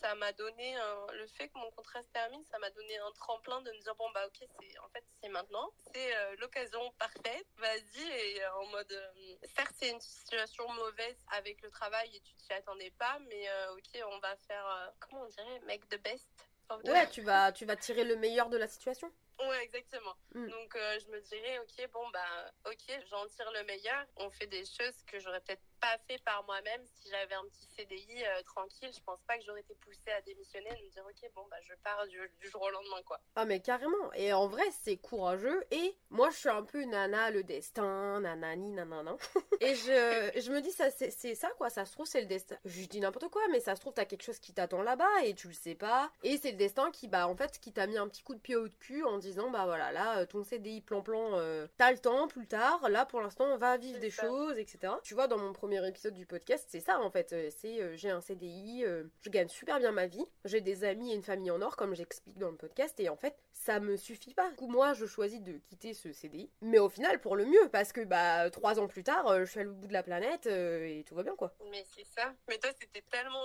ça 0.00 0.14
m'a 0.14 0.32
donné 0.32 0.76
un- 0.76 1.06
le 1.12 1.26
fait 1.28 1.48
que 1.48 1.58
mon 1.58 1.70
contrat 1.72 2.02
se 2.02 2.08
termine, 2.08 2.44
ça 2.44 2.58
m'a 2.58 2.70
donné 2.70 2.96
un 2.98 3.12
tremplin 3.12 3.60
de 3.62 3.70
me 3.72 3.78
dire 3.80 3.94
bon 3.96 4.10
bah 4.10 4.26
ok 4.26 4.48
c'est 4.60 4.78
en 4.78 4.88
fait 4.90 5.04
c'est 5.22 5.28
maintenant, 5.28 5.70
c'est 5.92 6.16
euh, 6.16 6.36
l'occasion 6.38 6.92
parfaite, 6.98 7.46
vas-y 7.56 8.02
et 8.08 8.42
euh, 8.44 8.54
en 8.54 8.66
mode 8.66 8.92
euh, 8.92 9.36
certes 9.56 9.72
c'est 9.78 9.90
une 9.90 10.00
situation 10.00 10.68
mauvaise 10.74 11.16
avec 11.32 11.60
le 11.62 11.70
travail 11.70 12.14
et 12.14 12.20
tu 12.20 12.34
t'y 12.34 12.52
attendais 12.52 12.90
pas, 12.98 13.18
mais 13.28 13.48
euh, 13.48 13.74
ok 13.74 14.02
on 14.12 14.18
va 14.18 14.36
faire 14.36 14.92
comment 15.00 15.22
on 15.22 15.28
dirait 15.28 15.60
make 15.66 15.88
the 15.88 16.00
best. 16.02 16.28
of 16.68 16.82
the- 16.82 16.88
Ouais, 16.90 17.08
tu 17.10 17.22
vas, 17.22 17.52
tu 17.52 17.64
vas 17.64 17.76
tirer 17.76 18.04
le 18.04 18.16
meilleur 18.16 18.48
de 18.48 18.56
la 18.56 18.66
situation. 18.68 19.10
Ouais, 19.38 19.62
exactement. 19.64 20.16
Mm. 20.34 20.48
Donc, 20.48 20.74
euh, 20.76 20.98
je 20.98 21.08
me 21.10 21.20
dirais, 21.20 21.58
ok, 21.58 21.90
bon, 21.92 22.08
bah, 22.08 22.52
ok, 22.64 23.00
j'en 23.10 23.26
tire 23.28 23.50
le 23.52 23.64
meilleur. 23.64 24.04
On 24.16 24.30
fait 24.30 24.46
des 24.46 24.64
choses 24.64 24.96
que 25.06 25.18
j'aurais 25.20 25.42
peut-être 25.42 25.62
pas 25.86 25.98
fait 26.08 26.20
par 26.24 26.44
moi-même 26.44 26.80
si 26.94 27.08
j'avais 27.10 27.34
un 27.34 27.44
petit 27.44 27.66
CDI 27.76 28.24
euh, 28.24 28.42
tranquille. 28.42 28.90
Je 28.94 29.00
pense 29.04 29.20
pas 29.26 29.38
que 29.38 29.44
j'aurais 29.44 29.60
été 29.60 29.74
poussée 29.76 30.10
à 30.16 30.20
démissionner 30.22 30.68
et 30.70 30.82
me 30.82 30.90
dire, 30.90 31.04
ok, 31.04 31.30
bon, 31.34 31.42
bah, 31.50 31.56
je 31.62 31.74
pars 31.82 32.06
du, 32.08 32.18
du 32.40 32.50
jour 32.50 32.62
au 32.62 32.70
lendemain, 32.70 33.02
quoi. 33.04 33.20
Ah 33.36 33.44
mais 33.44 33.60
carrément. 33.60 34.12
Et 34.14 34.32
en 34.32 34.48
vrai, 34.48 34.64
c'est 34.82 34.96
courageux. 34.96 35.64
Et 35.70 35.96
moi, 36.10 36.30
je 36.30 36.36
suis 36.36 36.48
un 36.48 36.62
peu 36.62 36.82
nana, 36.84 37.30
le 37.30 37.42
destin, 37.44 38.20
nanani, 38.20 38.72
nanana. 38.72 39.16
Et 39.60 39.74
je, 39.74 40.40
je 40.40 40.50
me 40.52 40.60
dis, 40.60 40.72
ça, 40.72 40.90
c'est 40.90 41.10
ça 41.34 41.48
quoi. 41.56 41.70
Ça 41.70 41.84
se 41.84 41.92
trouve, 41.92 42.06
c'est 42.06 42.20
le 42.20 42.26
destin. 42.26 42.56
Je 42.64 42.86
dis 42.86 43.00
n'importe 43.00 43.28
quoi, 43.28 43.42
mais 43.50 43.60
ça 43.60 43.74
se 43.76 43.80
trouve, 43.80 43.92
t'as 43.94 44.04
quelque 44.04 44.22
chose 44.22 44.38
qui 44.38 44.52
t'attend 44.52 44.82
là-bas 44.82 45.22
et 45.24 45.34
tu 45.34 45.48
le 45.48 45.54
sais 45.54 45.74
pas. 45.74 46.10
Et 46.22 46.36
c'est 46.36 46.50
le 46.52 46.56
destin 46.56 46.90
qui, 46.90 47.08
bah, 47.08 47.28
en 47.28 47.36
fait, 47.36 47.58
qui 47.60 47.72
t'a 47.72 47.86
mis 47.86 47.96
un 47.98 48.08
petit 48.08 48.22
coup 48.22 48.34
de 48.34 48.40
pied 48.40 48.56
au 48.56 48.68
cul 48.80 49.04
en 49.04 49.18
disant, 49.18 49.50
bah 49.50 49.64
voilà, 49.66 49.92
là, 49.92 50.18
euh, 50.18 50.26
ton 50.26 50.42
CDI 50.42 50.80
plan-plan, 50.80 51.38
euh, 51.38 51.66
t'as 51.78 51.92
le 51.92 51.98
temps 51.98 52.28
plus 52.28 52.46
tard. 52.46 52.88
Là, 52.88 53.06
pour 53.06 53.20
l'instant, 53.20 53.44
on 53.44 53.56
va 53.56 53.76
vivre 53.76 53.98
des 54.00 54.10
ça. 54.10 54.22
choses, 54.22 54.58
etc. 54.58 54.92
Tu 55.02 55.14
vois, 55.14 55.28
dans 55.28 55.38
mon 55.38 55.52
premier 55.52 55.75
épisode 55.84 56.14
du 56.14 56.26
podcast, 56.26 56.66
c'est 56.68 56.80
ça 56.80 56.98
en 57.00 57.10
fait. 57.10 57.32
Euh, 57.32 57.50
C'est 57.50 57.80
euh, 57.82 57.96
j'ai 57.96 58.10
un 58.10 58.20
CDI, 58.20 58.84
euh, 58.84 59.04
je 59.20 59.30
gagne 59.30 59.48
super 59.48 59.78
bien 59.78 59.92
ma 59.92 60.06
vie, 60.06 60.24
j'ai 60.44 60.60
des 60.60 60.84
amis 60.84 61.12
et 61.12 61.14
une 61.14 61.22
famille 61.22 61.50
en 61.50 61.60
or, 61.60 61.76
comme 61.76 61.94
j'explique 61.94 62.38
dans 62.38 62.50
le 62.50 62.56
podcast, 62.56 62.98
et 63.00 63.08
en 63.08 63.16
fait, 63.16 63.36
ça 63.52 63.80
me 63.80 63.96
suffit 63.96 64.34
pas. 64.34 64.50
Du 64.50 64.56
coup, 64.56 64.68
moi, 64.68 64.94
je 64.94 65.06
choisis 65.06 65.40
de 65.40 65.58
quitter 65.68 65.94
ce 65.94 66.12
CDI, 66.12 66.50
mais 66.60 66.78
au 66.78 66.88
final, 66.88 67.20
pour 67.20 67.36
le 67.36 67.44
mieux, 67.44 67.68
parce 67.70 67.92
que 67.92 68.02
bah, 68.04 68.50
trois 68.50 68.78
ans 68.78 68.86
plus 68.86 69.02
tard, 69.02 69.44
je 69.44 69.50
suis 69.50 69.60
à 69.60 69.64
l'autre 69.64 69.78
bout 69.78 69.88
de 69.88 69.92
la 69.92 70.02
planète 70.02 70.46
et 70.46 71.04
tout 71.06 71.14
va 71.14 71.22
bien 71.22 71.36
quoi. 71.36 71.54
Mais 71.70 71.84
c'est 71.94 72.04
ça. 72.04 72.32
Mais 72.48 72.58
toi, 72.58 72.70
c'était 72.78 73.02
tellement, 73.10 73.44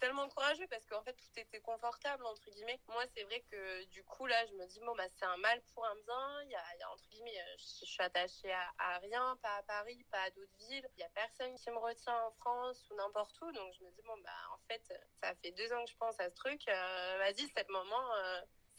tellement 0.00 0.28
courageux 0.28 0.66
parce 0.68 0.84
qu'en 0.86 1.02
fait, 1.02 1.14
tout 1.14 1.40
était 1.40 1.60
confortable, 1.60 2.24
entre 2.26 2.50
guillemets. 2.50 2.80
Moi, 2.88 3.04
c'est 3.14 3.22
vrai 3.24 3.42
que 3.50 3.84
du 3.86 4.02
coup, 4.04 4.26
là, 4.26 4.46
je 4.46 4.54
me 4.54 4.66
dis, 4.66 4.80
bon, 4.80 4.94
bah, 4.96 5.04
c'est 5.18 5.26
un 5.26 5.36
mal 5.38 5.60
pour 5.74 5.84
un 5.84 5.94
bien. 5.94 6.42
Il 6.44 6.50
y 6.50 6.54
a, 6.54 6.90
entre 6.92 7.08
guillemets, 7.10 7.38
je, 7.58 7.84
suis 7.84 8.02
attachée 8.02 8.52
à, 8.52 8.94
à 8.94 8.98
rien, 8.98 9.36
pas 9.42 9.56
à 9.58 9.62
Paris, 9.62 10.04
pas 10.10 10.22
à 10.22 10.30
d'autres 10.30 10.56
villes. 10.58 10.88
Il 10.96 11.00
y 11.00 11.04
a 11.04 11.08
personne 11.14 11.31
qui 11.32 11.70
me 11.70 11.78
retient 11.78 12.14
en 12.26 12.30
France 12.32 12.88
ou 12.90 12.94
n'importe 12.94 13.34
où. 13.42 13.52
Donc, 13.52 13.72
je 13.78 13.84
me 13.84 13.90
dis, 13.90 14.02
bon, 14.06 14.16
bah, 14.22 14.30
en 14.54 14.58
fait, 14.68 14.82
ça 15.22 15.34
fait 15.36 15.52
deux 15.52 15.72
ans 15.72 15.84
que 15.84 15.90
je 15.90 15.96
pense 15.96 16.18
à 16.20 16.28
ce 16.28 16.34
truc. 16.34 16.62
Euh, 16.68 17.18
vas-y, 17.18 17.48
c'est 17.54 17.66
le 17.66 17.72
moment. 17.72 18.04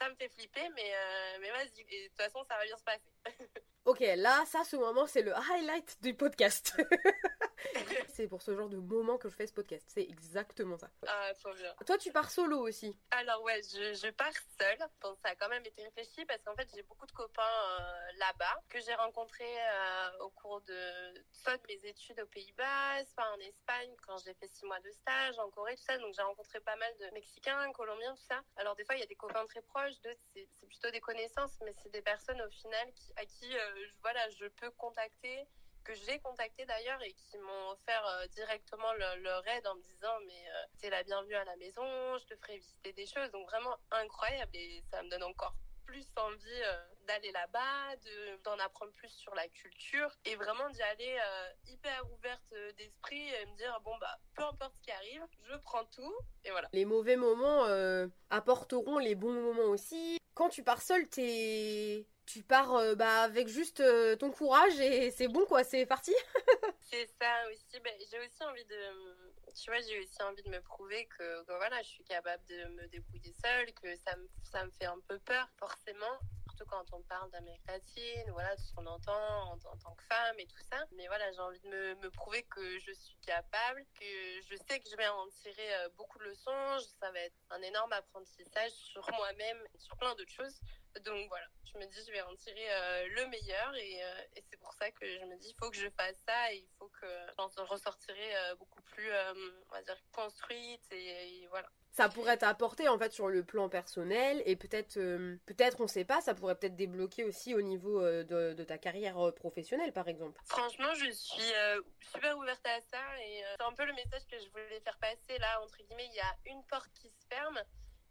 Ça 0.03 0.09
me 0.09 0.15
fait 0.15 0.29
flipper, 0.29 0.69
mais, 0.75 0.91
euh, 0.93 1.37
mais 1.39 1.49
vas-y. 1.51 1.83
De 1.83 2.07
toute 2.07 2.17
façon, 2.17 2.43
ça 2.43 2.57
va 2.57 2.65
bien 2.65 2.77
se 2.77 2.83
passer. 2.83 3.13
Ok, 3.85 3.99
là, 3.99 4.45
ça, 4.45 4.63
ce 4.63 4.77
moment, 4.77 5.07
c'est 5.07 5.23
le 5.23 5.35
highlight 5.35 6.01
du 6.01 6.13
podcast. 6.13 6.73
c'est 8.07 8.27
pour 8.27 8.41
ce 8.41 8.55
genre 8.55 8.69
de 8.69 8.77
moment 8.77 9.17
que 9.17 9.27
je 9.27 9.35
fais 9.35 9.45
ce 9.45 9.51
podcast. 9.51 9.85
C'est 9.93 10.03
exactement 10.03 10.77
ça. 10.77 10.89
Ah, 11.05 11.33
trop 11.33 11.53
bien. 11.53 11.73
Toi, 11.85 11.97
tu 11.97 12.09
pars 12.13 12.31
solo 12.31 12.59
aussi 12.59 12.95
Alors, 13.11 13.41
ouais, 13.43 13.61
je, 13.61 13.93
je 13.93 14.09
pars 14.11 14.31
seule. 14.57 14.77
Bon, 15.01 15.13
ça 15.21 15.29
a 15.29 15.35
quand 15.35 15.49
même 15.49 15.65
été 15.65 15.83
réfléchi 15.83 16.23
parce 16.25 16.41
qu'en 16.43 16.55
fait, 16.55 16.69
j'ai 16.73 16.83
beaucoup 16.83 17.05
de 17.05 17.11
copains 17.11 17.41
euh, 17.41 18.11
là-bas 18.19 18.61
que 18.69 18.79
j'ai 18.79 18.95
rencontrés 18.95 19.43
euh, 19.43 20.19
au 20.21 20.29
cours 20.29 20.61
de 20.61 21.23
soit 21.33 21.57
de 21.57 21.63
mes 21.67 21.85
études 21.85 22.21
aux 22.21 22.27
Pays-Bas, 22.27 23.03
soit 23.13 23.29
en 23.35 23.39
Espagne 23.39 23.93
quand 24.07 24.17
j'ai 24.19 24.33
fait 24.35 24.47
six 24.47 24.65
mois 24.65 24.79
de 24.79 24.91
stage, 24.91 25.37
en 25.39 25.49
Corée, 25.49 25.75
tout 25.75 25.83
ça. 25.83 25.97
Donc, 25.97 26.13
j'ai 26.15 26.21
rencontré 26.21 26.61
pas 26.61 26.77
mal 26.77 26.93
de 27.01 27.13
Mexicains, 27.13 27.69
Colombiens, 27.73 28.15
tout 28.15 28.27
ça. 28.29 28.41
Alors, 28.55 28.77
des 28.77 28.85
fois, 28.85 28.95
il 28.95 29.01
y 29.01 29.03
a 29.03 29.07
des 29.07 29.15
copains 29.15 29.45
très 29.47 29.61
proches, 29.61 29.92
c'est 30.01 30.67
plutôt 30.67 30.89
des 30.91 31.01
connaissances, 31.01 31.57
mais 31.63 31.73
c'est 31.81 31.91
des 31.91 32.01
personnes 32.01 32.41
au 32.41 32.49
final 32.49 32.87
à 33.15 33.25
qui 33.25 33.55
euh, 33.57 33.75
je- 33.85 33.93
voilà, 34.01 34.29
je 34.31 34.45
peux 34.47 34.71
contacter 34.71 35.47
que 35.83 35.93
j'ai 35.93 36.19
contacté 36.19 36.65
d'ailleurs 36.65 37.01
et 37.03 37.13
qui 37.13 37.37
m'ont 37.37 37.69
offert 37.71 38.05
euh, 38.07 38.27
directement 38.27 38.93
le- 38.93 39.21
leur 39.21 39.45
aide 39.47 39.67
en 39.67 39.75
me 39.75 39.81
disant 39.81 40.17
mais 40.25 40.49
euh, 40.49 40.63
t'es 40.79 40.89
la 40.89 41.03
bienvenue 41.03 41.35
à 41.35 41.43
la 41.43 41.55
maison, 41.57 42.17
je 42.19 42.25
te 42.25 42.35
ferai 42.37 42.57
visiter 42.57 42.93
des 42.93 43.05
choses 43.05 43.29
donc 43.31 43.45
vraiment 43.49 43.75
incroyable 43.91 44.51
et 44.55 44.81
ça 44.89 45.03
me 45.03 45.09
donne 45.09 45.23
encore 45.23 45.55
plus 45.85 46.07
envie 46.15 46.61
euh, 46.63 46.92
d'aller 47.07 47.31
là-bas, 47.31 47.95
de- 47.97 48.41
d'en 48.43 48.57
apprendre 48.59 48.91
plus 48.93 49.09
sur 49.09 49.33
la 49.35 49.47
culture 49.49 50.09
et 50.25 50.35
vraiment 50.35 50.69
d'y 50.69 50.81
aller 50.81 51.17
euh, 51.19 51.49
hyper 51.67 52.11
ouverte 52.11 52.41
euh, 52.53 52.71
d'esprit 52.73 53.29
et 53.29 53.45
me 53.45 53.55
dire 53.57 53.79
bon 53.83 53.95
bah 53.99 54.17
peu 54.35 54.43
importe 54.43 54.73
ce 54.75 54.81
qui 54.81 54.91
arrive, 54.91 55.23
je 55.43 55.55
prends 55.57 55.85
tout 55.85 56.15
et 56.43 56.51
voilà. 56.51 56.69
Les 56.73 56.85
mauvais 56.85 57.15
moments 57.15 57.65
euh, 57.65 58.07
apporteront 58.29 58.97
les 58.99 59.15
bons 59.15 59.31
moments 59.33 59.69
aussi. 59.69 60.17
Quand 60.33 60.49
tu 60.49 60.63
pars 60.63 60.81
seul, 60.81 61.07
t'es... 61.09 62.07
Tu 62.25 62.41
pars 62.41 62.73
euh, 62.75 62.95
bah, 62.95 63.23
avec 63.23 63.49
juste 63.49 63.81
euh, 63.81 64.15
ton 64.15 64.31
courage 64.31 64.79
et 64.79 65.11
c'est 65.11 65.27
bon 65.27 65.45
quoi, 65.45 65.65
c'est 65.65 65.85
parti. 65.85 66.13
C'est 66.79 67.05
ça 67.19 67.49
aussi. 67.51 67.79
Ben, 67.81 67.93
j'ai 68.09 68.19
aussi 68.19 68.43
envie 68.43 68.63
de, 68.65 69.51
tu 69.55 69.69
vois, 69.69 69.81
j'ai 69.81 69.99
aussi 69.99 70.21
envie 70.23 70.43
de 70.43 70.49
me 70.49 70.61
prouver 70.61 71.05
que, 71.07 71.43
que 71.43 71.51
voilà, 71.57 71.81
je 71.81 71.87
suis 71.89 72.03
capable 72.03 72.43
de 72.45 72.65
me 72.75 72.87
débrouiller 72.87 73.33
seule, 73.43 73.73
que 73.73 73.93
ça 73.97 74.15
me, 74.15 74.27
ça 74.43 74.63
me 74.63 74.71
fait 74.71 74.85
un 74.85 74.99
peu 75.07 75.17
peur, 75.19 75.49
forcément. 75.57 76.19
Surtout 76.55 76.69
quand 76.69 76.85
on 76.93 77.01
parle 77.03 77.31
d'Amérique 77.31 77.65
latine, 77.67 78.29
voilà, 78.31 78.55
tout 78.55 78.61
ce 78.61 78.73
qu'on 78.73 78.85
entend 78.85 79.53
en, 79.53 79.57
tant 79.57 79.95
que 79.95 80.03
femme 80.03 80.39
et 80.39 80.45
tout 80.45 80.61
ça. 80.71 80.85
Mais 80.91 81.07
voilà, 81.07 81.31
j'ai 81.31 81.39
envie 81.39 81.59
de 81.61 81.69
me, 81.69 82.09
prouver 82.11 82.43
que 82.43 82.79
je 82.79 82.91
suis 82.91 83.15
capable, 83.25 83.83
que 83.99 84.41
je 84.47 84.55
sais 84.67 84.79
que 84.79 84.87
je 84.87 84.95
vais 84.95 85.07
en 85.07 85.27
tirer 85.29 85.75
euh, 85.75 85.89
beaucoup 85.97 86.19
de 86.19 86.25
leçons. 86.25 86.79
Ça 86.99 87.11
va 87.11 87.19
être 87.21 87.39
un 87.49 87.61
énorme 87.63 87.91
apprentissage 87.93 88.71
sur 88.71 89.09
moi-même, 89.13 89.57
sur 89.79 89.97
plein 89.97 90.13
d'autres 90.13 90.31
choses. 90.31 90.59
Donc 91.03 91.27
voilà, 91.27 91.47
je 91.65 91.79
me 91.79 91.85
dis, 91.87 92.05
je 92.05 92.11
vais 92.11 92.21
en 92.21 92.35
tirer 92.35 92.71
euh, 92.71 93.07
le 93.07 93.27
meilleur 93.29 93.75
et, 93.75 94.03
euh, 94.03 94.21
et 94.35 94.43
c'est 94.47 94.57
pour 94.57 94.73
ça 94.73 94.91
que 94.91 95.07
je 95.07 95.25
me 95.25 95.35
dis, 95.37 95.49
il 95.49 95.55
faut 95.55 95.71
que 95.71 95.77
je 95.77 95.89
fasse 95.89 96.17
ça 96.27 96.53
et 96.53 96.57
il 96.57 96.69
faut 96.77 96.89
que 96.89 97.07
j'en 97.35 97.65
ressortirai 97.65 98.55
beaucoup 98.59 98.81
plus, 98.83 99.09
on 99.11 99.73
va 99.73 99.81
dire, 99.81 99.97
construite 100.11 100.85
et, 100.91 101.41
et 101.41 101.47
voilà. 101.47 101.67
Ça 101.93 102.09
pourrait 102.09 102.37
t'apporter 102.37 102.87
en 102.87 102.97
fait 102.97 103.13
sur 103.13 103.27
le 103.27 103.43
plan 103.43 103.69
personnel 103.69 104.41
et 104.47 104.55
peut-être, 104.55 104.97
euh, 104.97 105.37
peut-être 105.45 105.79
on 105.79 105.85
sait 105.85 106.05
pas, 106.05 106.21
ça 106.21 106.33
pourrait 106.33 106.55
peut-être 106.55 106.75
débloquer 106.75 107.23
aussi 107.23 107.53
au 107.53 107.61
niveau 107.61 108.01
euh, 108.01 108.23
de, 108.23 108.63
ta 108.63 108.79
carrière 108.79 109.23
euh, 109.23 109.31
professionnelle 109.31 109.93
par 109.93 110.07
exemple. 110.07 110.41
Franchement, 110.45 110.91
je 110.95 111.11
suis 111.11 111.53
euh, 111.53 111.81
super 112.11 112.35
ouverte 112.39 112.65
à 112.65 112.81
ça 112.81 113.21
et 113.21 113.43
c'est 113.57 113.63
un 113.63 113.73
peu 113.73 113.85
le 113.85 113.93
message 113.93 114.25
que 114.27 114.39
je 114.39 114.49
voulais 114.49 114.79
faire 114.83 114.97
passer 114.97 115.37
là, 115.37 115.61
entre 115.61 115.77
guillemets, 115.83 116.07
il 116.07 116.15
y 116.15 116.19
a 116.19 116.35
une 116.47 116.63
porte 116.63 116.89
qui 116.95 117.09
se 117.09 117.27
ferme 117.29 117.61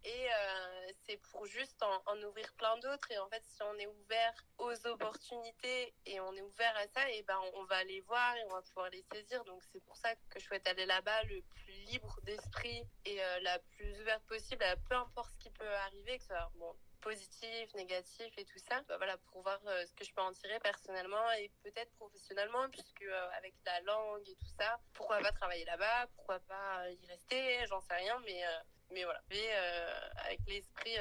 et 0.04 0.28
c'est 1.06 1.16
pour 1.30 1.46
juste 1.46 1.80
en, 1.82 2.22
ouvrir 2.22 2.52
plein 2.54 2.76
d'autres 2.78 3.10
et 3.10 3.18
en 3.18 3.28
fait 3.28 3.42
si 3.44 3.62
on 3.62 3.78
est 3.78 3.86
ouvert 3.86 4.34
aux 4.58 4.86
opportunités 4.88 5.94
et 6.06 6.20
on 6.20 6.32
est 6.34 6.42
ouvert 6.42 6.76
à 6.76 6.88
ça 6.88 7.08
et 7.10 7.22
ben 7.22 7.38
on 7.54 7.64
va 7.64 7.84
les 7.84 8.00
voir 8.00 8.36
et 8.36 8.44
on 8.46 8.54
va 8.54 8.62
pouvoir 8.62 8.90
les 8.90 9.04
saisir 9.12 9.44
donc 9.44 9.62
c'est 9.72 9.82
pour 9.84 9.96
ça 9.96 10.12
que 10.28 10.40
je 10.40 10.44
souhaite 10.44 10.66
aller 10.66 10.86
là-bas 10.86 11.22
le 11.24 11.40
plus 11.42 11.71
libre 11.90 12.18
d'esprit 12.22 12.82
et 13.04 13.22
euh, 13.22 13.40
la 13.40 13.58
plus 13.58 14.00
ouverte 14.00 14.22
possible 14.24 14.62
à 14.64 14.76
peu 14.76 14.94
importe 14.94 15.30
ce 15.32 15.38
qui 15.38 15.50
peut 15.50 15.74
arriver 15.86 16.16
que 16.18 16.22
ce 16.22 16.28
soit 16.28 16.50
bon 16.56 16.74
positif, 17.00 17.74
négatif 17.74 18.32
et 18.38 18.44
tout 18.44 18.60
ça, 18.68 18.80
bah 18.88 18.96
voilà, 18.96 19.16
pour 19.18 19.42
voir 19.42 19.60
euh, 19.66 19.84
ce 19.86 19.92
que 19.94 20.04
je 20.04 20.14
peux 20.14 20.20
en 20.20 20.32
tirer 20.32 20.60
personnellement 20.60 21.32
et 21.32 21.50
peut-être 21.64 21.90
professionnellement, 21.96 22.68
puisque 22.70 23.02
euh, 23.02 23.28
avec 23.38 23.54
la 23.66 23.80
langue 23.80 24.22
et 24.28 24.36
tout 24.36 24.54
ça, 24.56 24.78
pourquoi 24.92 25.18
pas 25.18 25.32
travailler 25.32 25.64
là-bas, 25.64 26.06
pourquoi 26.14 26.38
pas 26.40 26.88
y 26.88 27.06
rester, 27.06 27.66
j'en 27.66 27.80
sais 27.80 27.94
rien, 27.94 28.20
mais, 28.24 28.42
mais 28.90 29.02
voilà, 29.02 29.20
mais 29.30 29.50
avec 30.26 30.38
l'esprit 30.46 30.96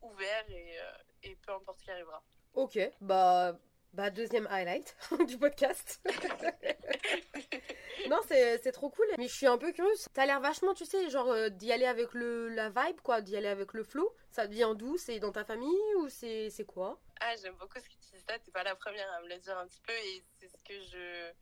ouvert 0.00 0.48
et, 0.48 0.78
et 1.22 1.36
peu 1.36 1.52
importe 1.52 1.80
ce 1.80 1.84
qui 1.84 1.90
arrivera. 1.90 2.22
Ok, 2.54 2.78
bah, 3.02 3.54
bah 3.92 4.10
deuxième 4.10 4.46
highlight 4.48 4.96
du 5.28 5.38
podcast. 5.38 6.00
non, 8.08 8.20
c'est 8.26 8.72
trop 8.72 8.90
cool. 8.90 9.06
Mais 9.18 9.28
je 9.28 9.34
suis 9.34 9.46
un 9.46 9.58
peu 9.58 9.72
curieuse. 9.72 10.08
T'as 10.14 10.26
l'air 10.26 10.40
vachement, 10.40 10.74
tu 10.74 10.84
sais, 10.84 11.10
genre 11.10 11.30
euh, 11.30 11.48
d'y 11.48 11.72
aller 11.72 11.86
avec 11.86 12.12
le, 12.14 12.48
la 12.48 12.70
vibe, 12.70 13.00
quoi, 13.02 13.20
d'y 13.20 13.36
aller 13.36 13.48
avec 13.48 13.72
le 13.74 13.84
flow. 13.84 14.14
Ça 14.30 14.46
vient 14.46 14.74
d'où? 14.74 14.96
C'est 14.96 15.20
dans 15.20 15.32
ta 15.32 15.44
famille 15.44 15.94
ou 15.98 16.08
c'est 16.08 16.50
quoi? 16.66 17.00
Ah, 17.20 17.34
j'aime 17.42 17.54
beaucoup 17.54 17.78
ce 17.78 17.88
que 17.88 17.94
tu 17.94 18.16
dis 18.16 18.24
t'es 18.26 18.50
pas 18.50 18.62
la 18.62 18.74
première 18.74 19.10
à 19.12 19.20
me 19.20 19.28
le 19.28 19.38
dire 19.38 19.56
un 19.58 19.66
petit 19.66 19.80
peu 19.80 19.92
et 19.92 20.24
c'est 20.38 20.48
ce 20.48 20.64
que 20.64 20.80
je, 20.80 21.32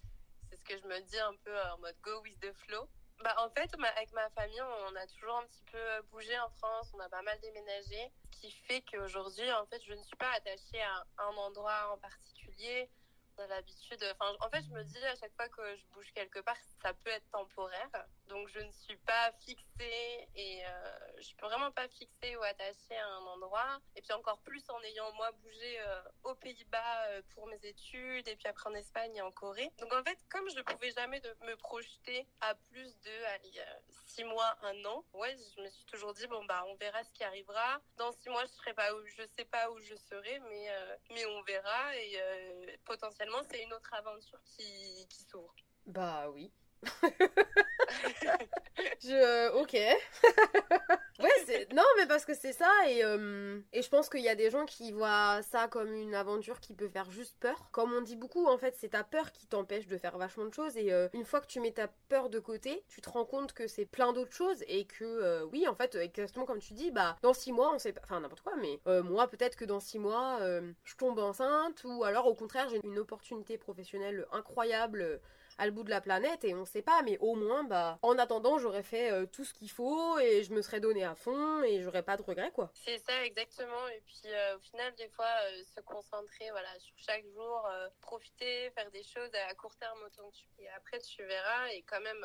c'est 0.49 0.57
ce 0.57 0.65
que 0.65 0.77
je 0.77 0.87
me 0.89 1.01
dis 1.01 1.19
un 1.19 1.35
peu 1.45 1.53
en 1.73 1.79
mode 1.79 1.97
go 2.03 2.21
with 2.23 2.39
the 2.41 2.53
flow. 2.53 2.89
Bah, 3.23 3.35
en 3.39 3.51
fait, 3.51 3.71
avec 3.97 4.13
ma 4.13 4.31
famille, 4.31 4.63
on 4.63 4.97
a 4.97 5.07
toujours 5.07 5.37
un 5.37 5.47
petit 5.47 5.63
peu 5.71 6.03
bougé 6.11 6.39
en 6.39 6.49
France, 6.53 6.91
on 6.95 7.01
a 7.01 7.09
pas 7.11 7.21
mal 7.21 7.39
déménagé, 7.41 8.11
ce 8.33 8.41
qui 8.41 8.51
fait 8.51 8.83
qu'aujourd'hui, 8.91 9.51
en 9.53 9.67
fait, 9.67 9.83
je 9.85 9.93
ne 9.93 10.03
suis 10.03 10.17
pas 10.17 10.31
attachée 10.33 10.81
à 10.81 11.05
un 11.19 11.37
endroit 11.37 11.93
en 11.93 11.99
particulier. 11.99 12.89
On 13.37 13.43
a 13.43 13.47
l'habitude, 13.47 14.03
en 14.21 14.51
fait, 14.51 14.63
je 14.63 14.73
me 14.73 14.83
dis 14.85 15.05
à 15.05 15.17
chaque 15.17 15.35
fois 15.37 15.49
que 15.51 15.77
je 15.77 15.85
bouge 15.93 16.11
quelque 16.15 16.41
part, 16.41 16.57
ça 16.83 16.95
peut 16.95 17.11
être 17.11 17.29
temporaire. 17.31 17.91
Donc, 18.31 18.49
je 18.49 18.61
ne 18.61 18.71
suis 18.71 18.97
pas 18.99 19.33
fixée 19.45 20.29
et 20.37 20.65
euh, 20.65 20.99
je 21.19 21.23
suis 21.25 21.37
vraiment 21.41 21.73
pas 21.73 21.89
fixée 21.89 22.37
ou 22.37 22.43
attachée 22.45 22.97
à 22.97 23.09
un 23.09 23.27
endroit. 23.27 23.81
Et 23.97 24.03
puis, 24.03 24.13
encore 24.13 24.39
plus 24.43 24.63
en 24.71 24.81
ayant, 24.83 25.13
moi, 25.15 25.33
bougé 25.33 25.81
euh, 25.81 26.03
aux 26.23 26.35
Pays-Bas 26.37 27.07
euh, 27.09 27.23
pour 27.35 27.49
mes 27.49 27.59
études 27.65 28.29
et 28.29 28.37
puis 28.37 28.47
après 28.47 28.71
en 28.71 28.75
Espagne 28.75 29.17
et 29.17 29.21
en 29.21 29.33
Corée. 29.33 29.69
Donc, 29.81 29.93
en 29.93 30.05
fait, 30.05 30.17
comme 30.29 30.49
je 30.49 30.59
ne 30.59 30.63
pouvais 30.63 30.93
jamais 30.93 31.21
me 31.43 31.57
projeter 31.57 32.25
à 32.41 32.55
plus 32.55 32.97
de 33.01 33.25
allez, 33.35 33.59
euh, 33.59 33.93
six 34.07 34.23
mois, 34.23 34.57
un 34.63 34.85
an, 34.85 35.05
ouais, 35.15 35.37
je 35.57 35.63
me 35.63 35.69
suis 35.69 35.85
toujours 35.87 36.15
dit, 36.15 36.29
bon, 36.29 36.45
bah, 36.45 36.65
on 36.69 36.77
verra 36.77 37.03
ce 37.03 37.13
qui 37.13 37.25
arrivera. 37.25 37.81
Dans 37.97 38.13
six 38.13 38.29
mois, 38.29 38.45
je 38.45 38.53
serai 38.53 38.75
pas 38.75 38.95
où, 38.95 39.05
je 39.07 39.23
sais 39.37 39.45
pas 39.45 39.69
où 39.73 39.81
je 39.81 39.97
serai, 39.97 40.39
mais, 40.49 40.69
mais 41.11 41.27
on 41.27 41.43
verra 41.43 41.97
et 41.97 42.79
potentiellement, 42.85 43.43
c'est 43.51 43.61
une 43.63 43.73
autre 43.73 43.93
aventure 43.93 44.41
qui, 44.45 45.07
qui 45.09 45.23
s'ouvre. 45.25 45.55
Bah 45.87 46.29
oui. 46.31 46.53
je 49.03 49.53
ok. 49.61 49.73
ouais, 51.21 51.69
non 51.75 51.83
mais 51.97 52.07
parce 52.07 52.25
que 52.25 52.35
c'est 52.35 52.53
ça 52.53 52.71
et 52.89 53.05
euh, 53.05 53.61
et 53.73 53.83
je 53.83 53.89
pense 53.89 54.09
qu'il 54.09 54.21
y 54.21 54.29
a 54.29 54.35
des 54.35 54.51
gens 54.51 54.65
qui 54.67 54.93
voient 54.93 55.41
ça 55.43 55.69
comme 55.69 55.93
une 55.93 56.15
aventure 56.15 56.61
qui 56.61 56.75
peut 56.75 56.89
faire 56.89 57.11
juste 57.11 57.37
peur. 57.41 57.69
Comme 57.73 57.93
on 57.93 58.01
dit 58.01 58.17
beaucoup 58.17 58.47
en 58.47 58.59
fait, 58.59 58.77
c'est 58.79 58.91
ta 58.91 59.05
peur 59.05 59.33
qui 59.33 59.47
t'empêche 59.47 59.87
de 59.87 59.99
faire 59.99 60.17
vachement 60.19 60.47
de 60.47 60.55
choses 60.55 60.77
et 60.77 60.93
euh, 60.93 61.09
une 61.13 61.25
fois 61.25 61.41
que 61.41 61.47
tu 61.47 61.61
mets 61.61 61.73
ta 61.73 61.89
peur 62.09 62.31
de 62.31 62.39
côté, 62.39 62.85
tu 62.89 63.01
te 63.01 63.09
rends 63.09 63.25
compte 63.25 63.53
que 63.53 63.67
c'est 63.67 63.87
plein 63.87 64.13
d'autres 64.13 64.33
choses 64.33 64.63
et 64.69 64.85
que 64.87 65.05
euh, 65.05 65.45
oui, 65.53 65.67
en 65.69 65.75
fait, 65.75 65.95
exactement 65.95 66.47
comme 66.47 66.61
tu 66.61 66.75
dis, 66.75 66.91
bah 66.91 67.17
dans 67.23 67.35
six 67.35 67.53
mois, 67.53 67.75
on 67.75 67.79
sait 67.79 67.93
pas 67.93 68.01
enfin 68.05 68.21
n'importe 68.21 68.43
quoi 68.43 68.55
mais 68.61 68.81
euh, 68.87 69.03
moi 69.03 69.29
peut-être 69.29 69.57
que 69.57 69.65
dans 69.65 69.81
six 69.81 69.99
mois 69.99 70.39
euh, 70.41 70.73
je 70.85 70.97
tombe 70.97 71.19
enceinte 71.19 71.83
ou 71.85 72.05
alors 72.05 72.27
au 72.27 72.35
contraire, 72.35 72.69
j'ai 72.69 72.81
une 72.85 72.99
opportunité 72.99 73.59
professionnelle 73.59 74.27
incroyable 74.33 75.03
euh, 75.03 75.19
à 75.61 75.67
le 75.67 75.73
bout 75.73 75.85
de 75.85 75.91
la 75.91 76.01
planète 76.01 76.43
et 76.45 76.55
on 76.55 76.65
sait 76.65 76.83
pas 76.83 77.03
mais 77.03 77.19
au 77.19 77.35
moins 77.35 77.65
bah 77.65 77.99
en 78.03 78.19
attendant 78.19 78.59
j'aurais 78.59 78.83
fait 78.83 79.13
euh, 79.13 79.27
tout 79.27 79.45
ce 79.45 79.53
qu'il 79.53 79.71
faut 79.71 80.19
et 80.19 80.43
je 80.43 80.53
me 80.53 80.63
serais 80.63 80.81
donné 80.81 81.05
à 81.05 81.15
fond 81.15 81.63
et 81.63 81.83
j'aurais 81.83 82.03
pas 82.03 82.17
de 82.17 82.23
regrets 82.23 82.51
quoi 82.51 82.71
C'est 82.75 82.99
ça 82.99 83.25
exactement. 83.25 83.89
Et 83.89 84.01
puis 84.07 84.23
euh, 84.27 84.57
au 84.57 84.61
final, 84.61 84.95
des 84.97 85.09
fois, 85.09 85.29
euh, 85.45 85.63
se 85.65 85.81
concentrer 85.81 86.51
voilà, 86.51 86.79
sur 86.79 86.95
chaque 86.99 87.27
jour, 87.27 87.69
profiter, 88.01 88.71
faire 88.71 88.91
des 88.91 89.03
choses 89.03 89.31
à 89.49 89.55
court 89.55 89.77
terme 89.77 89.99
autant 90.05 90.31
que 90.31 90.37
tu 90.37 90.47
Et 90.59 90.69
après, 90.71 90.99
tu 91.01 91.23
verras 91.25 91.69
et 91.69 91.83
quand 91.83 92.01
même 92.01 92.25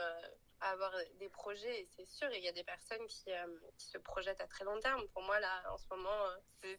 avoir 0.62 0.94
des 1.20 1.30
projets. 1.30 1.82
Et 1.82 1.88
c'est 1.96 2.08
sûr, 2.08 2.30
il 2.32 2.44
y 2.44 2.48
a 2.48 2.52
des 2.52 2.64
personnes 2.64 3.06
qui, 3.08 3.32
se 3.78 3.98
projettent 3.98 4.42
à 4.42 4.48
très 4.48 4.64
long 4.64 4.80
terme. 4.80 5.08
Pour 5.10 5.24
moi, 5.24 5.40
là, 5.40 5.64
en 5.72 5.78
ce 5.78 5.86
moment, 5.90 6.26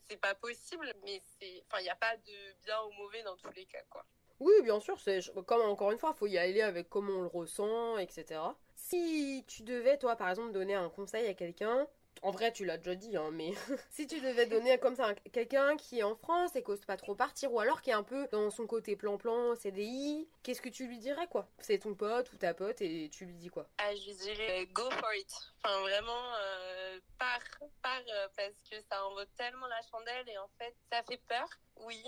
c'est 0.09 0.21
pas 0.21 0.35
possible. 0.35 0.93
Mais 1.05 1.21
c'est, 1.39 1.63
enfin, 1.67 1.81
il 1.81 1.85
n'y 1.85 1.91
a 1.91 1.97
pas 1.97 2.17
de 2.17 2.63
bien 2.65 2.83
ou 2.85 2.93
mauvais 2.93 3.23
dans 3.23 3.37
tous 3.37 3.53
les 3.53 3.67
cas, 3.67 3.83
quoi. 3.91 4.05
Oui 4.41 4.53
bien 4.63 4.81
sûr 4.81 4.99
c'est 5.01 5.21
comme 5.47 5.63
encore 5.63 5.93
une 5.93 5.99
fois 5.99 6.13
faut 6.15 6.27
y 6.27 6.39
aller 6.39 6.63
avec 6.63 6.89
comment 6.89 7.13
on 7.13 7.23
le 7.23 7.29
ressent 7.29 7.99
etc 7.99 8.41
si 8.75 9.45
tu 9.47 9.63
devais 9.63 9.99
toi 9.99 10.17
par 10.17 10.31
exemple 10.31 10.53
donner 10.53 10.75
un 10.75 10.89
conseil 10.89 11.27
à 11.27 11.35
quelqu'un 11.35 11.87
en 12.23 12.31
vrai, 12.31 12.53
tu 12.53 12.65
l'as 12.65 12.79
déjà 12.79 12.95
dit, 12.95 13.17
hein, 13.17 13.31
mais 13.33 13.53
si 13.91 14.07
tu 14.07 14.21
devais 14.21 14.47
donner 14.47 14.79
comme 14.79 14.97
ça 14.97 15.09
à 15.09 15.15
quelqu'un 15.15 15.77
qui 15.77 15.99
est 15.99 16.03
en 16.03 16.17
France 16.17 16.57
et 16.57 16.63
qui 16.63 16.71
n'ose 16.71 16.85
pas 16.85 16.97
trop 16.97 17.15
partir, 17.15 17.53
ou 17.53 17.61
alors 17.61 17.83
qui 17.83 17.91
est 17.91 17.95
un 17.95 18.03
peu 18.03 18.27
dans 18.33 18.51
son 18.51 18.67
côté 18.67 18.97
plan-plan, 18.97 19.55
CDI, 19.57 20.27
qu'est-ce 20.43 20.63
que 20.63 20.69
tu 20.69 20.87
lui 20.87 20.99
dirais, 20.99 21.27
quoi? 21.29 21.49
C'est 21.59 21.79
ton 21.79 21.95
pote 21.95 22.33
ou 22.33 22.37
ta 22.37 22.55
pote 22.55 22.81
et 22.81 23.11
tu 23.11 23.27
lui 23.27 23.35
dis 23.35 23.49
quoi? 23.49 23.69
Ah, 23.79 23.95
je 23.95 24.13
dirais 24.13 24.63
euh, 24.63 24.67
go 24.73 24.91
for 24.91 25.15
it. 25.15 25.33
Enfin, 25.63 25.81
vraiment, 25.81 26.35
euh, 26.41 26.99
pars, 27.19 27.39
pars, 27.83 28.01
euh, 28.09 28.29
parce 28.37 28.63
que 28.71 28.77
ça 28.91 29.05
en 29.05 29.15
tellement 29.37 29.67
la 29.67 29.83
chandelle 29.91 30.29
et 30.29 30.39
en 30.39 30.49
fait, 30.59 30.75
ça 30.91 31.03
fait 31.03 31.21
peur, 31.29 31.49
oui. 31.83 32.03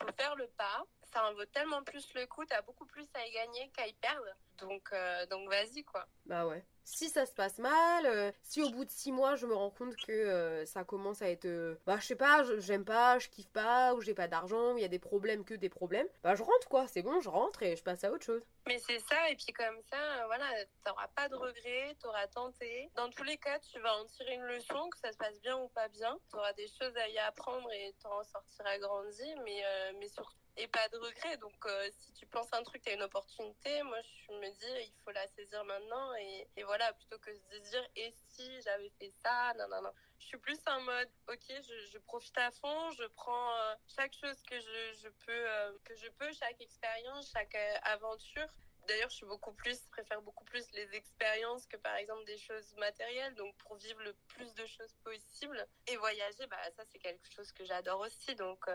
Faut 0.00 0.12
faire 0.16 0.34
le 0.36 0.46
pas. 0.48 0.84
ça 1.12 1.24
en 1.28 1.34
vaut 1.34 1.44
tellement 1.46 1.82
plus 1.82 2.12
le 2.14 2.26
coup, 2.26 2.44
t'as 2.44 2.62
beaucoup 2.62 2.86
plus 2.86 3.06
à 3.14 3.26
y 3.26 3.32
gagner 3.32 3.70
qu'à 3.70 3.86
y 3.86 3.92
perdre. 3.94 4.26
Donc, 4.58 4.88
euh, 4.92 5.26
donc 5.26 5.48
vas-y 5.48 5.84
quoi. 5.84 6.06
Bah 6.26 6.46
ouais. 6.46 6.64
Si 6.84 7.08
ça 7.08 7.26
se 7.26 7.32
passe 7.32 7.58
mal, 7.58 8.06
euh, 8.06 8.32
si 8.42 8.62
au 8.62 8.70
bout 8.70 8.84
de 8.84 8.90
six 8.90 9.12
mois 9.12 9.36
je 9.36 9.46
me 9.46 9.54
rends 9.54 9.70
compte 9.70 9.96
que 9.96 10.12
euh, 10.12 10.66
ça 10.66 10.84
commence 10.84 11.22
à 11.22 11.30
être, 11.30 11.78
bah 11.86 11.96
je 12.00 12.06
sais 12.06 12.16
pas, 12.16 12.42
j'aime 12.58 12.84
pas, 12.84 13.18
je 13.18 13.28
kiffe 13.28 13.50
pas, 13.50 13.94
ou 13.94 14.00
j'ai 14.00 14.14
pas 14.14 14.28
d'argent, 14.28 14.72
ou 14.74 14.78
il 14.78 14.82
y 14.82 14.84
a 14.84 14.88
des 14.88 14.98
problèmes 14.98 15.44
que 15.44 15.54
des 15.54 15.68
problèmes, 15.68 16.08
bah 16.22 16.34
je 16.34 16.42
rentre 16.42 16.68
quoi, 16.68 16.88
c'est 16.88 17.02
bon, 17.02 17.20
je 17.20 17.28
rentre 17.28 17.62
et 17.62 17.76
je 17.76 17.82
passe 17.82 18.02
à 18.04 18.10
autre 18.10 18.24
chose. 18.24 18.42
Mais 18.66 18.78
c'est 18.78 18.98
ça, 18.98 19.30
et 19.30 19.36
puis 19.36 19.52
comme 19.52 19.80
ça, 19.90 20.26
voilà, 20.26 20.46
t'auras 20.84 21.08
pas 21.08 21.28
de 21.28 21.36
regrets, 21.36 21.96
t'auras 22.00 22.26
tenté. 22.26 22.90
Dans 22.96 23.10
tous 23.10 23.24
les 23.24 23.36
cas, 23.36 23.58
tu 23.60 23.78
vas 23.80 23.94
en 23.96 24.04
tirer 24.06 24.34
une 24.34 24.44
leçon, 24.44 24.88
que 24.90 24.98
ça 24.98 25.12
se 25.12 25.18
passe 25.18 25.40
bien 25.40 25.56
ou 25.58 25.68
pas 25.68 25.88
bien. 25.88 26.18
T'auras 26.30 26.52
des 26.54 26.68
choses 26.68 26.96
à 26.96 27.08
y 27.08 27.18
apprendre 27.18 27.70
et 27.72 27.94
t'en 28.02 28.22
sortiras 28.24 28.78
grandi, 28.78 29.34
mais, 29.44 29.62
mais 29.98 30.08
surtout 30.08 30.41
et 30.56 30.68
pas 30.68 30.88
de 30.88 30.98
regret. 30.98 31.36
Donc, 31.38 31.54
euh, 31.66 31.90
si 31.98 32.12
tu 32.12 32.26
penses 32.26 32.52
un 32.52 32.62
truc, 32.62 32.82
tu 32.82 32.90
as 32.90 32.94
une 32.94 33.02
opportunité, 33.02 33.82
moi, 33.82 33.98
je 34.02 34.32
me 34.32 34.50
dis, 34.50 34.86
il 34.86 34.94
faut 35.04 35.10
la 35.12 35.26
saisir 35.28 35.64
maintenant. 35.64 36.14
Et, 36.16 36.62
voilà, 36.64 36.92
plutôt 36.92 37.18
que 37.18 37.30
de 37.30 37.36
se 37.36 37.70
dire, 37.70 37.88
et 37.96 38.14
si 38.28 38.60
j'avais 38.62 38.90
fait 38.98 39.12
ça, 39.24 39.52
non, 39.58 39.68
non, 39.68 39.82
non. 39.82 39.92
Je 40.18 40.26
suis 40.26 40.38
plus 40.38 40.58
en 40.66 40.80
mode, 40.82 41.10
ok, 41.28 41.44
je, 41.92 41.98
profite 41.98 42.38
à 42.38 42.50
fond, 42.52 42.90
je 42.92 43.04
prends 43.04 43.56
euh, 43.56 43.74
chaque 43.88 44.14
chose 44.14 44.40
que 44.42 44.58
je, 44.60 44.92
je 45.02 45.08
peux, 45.08 45.50
euh, 45.50 45.72
que 45.84 45.96
je 45.96 46.08
peux, 46.10 46.32
chaque 46.32 46.60
expérience, 46.60 47.30
chaque 47.32 47.56
aventure. 47.82 48.48
D'ailleurs, 48.86 49.10
je 49.10 49.16
suis 49.16 49.26
beaucoup 49.26 49.52
plus, 49.52 49.78
préfère 49.90 50.20
beaucoup 50.22 50.44
plus 50.44 50.64
les 50.72 50.94
expériences 50.94 51.66
que 51.66 51.76
par 51.76 51.94
exemple 51.96 52.24
des 52.24 52.38
choses 52.38 52.74
matérielles. 52.76 53.34
Donc, 53.34 53.56
pour 53.58 53.76
vivre 53.76 54.00
le 54.02 54.12
plus 54.28 54.52
de 54.54 54.66
choses 54.66 54.92
possible 55.04 55.66
et 55.86 55.96
voyager, 55.96 56.46
bah 56.48 56.56
ça 56.76 56.82
c'est 56.90 56.98
quelque 56.98 57.30
chose 57.32 57.52
que 57.52 57.64
j'adore 57.64 58.00
aussi. 58.00 58.34
Donc, 58.34 58.68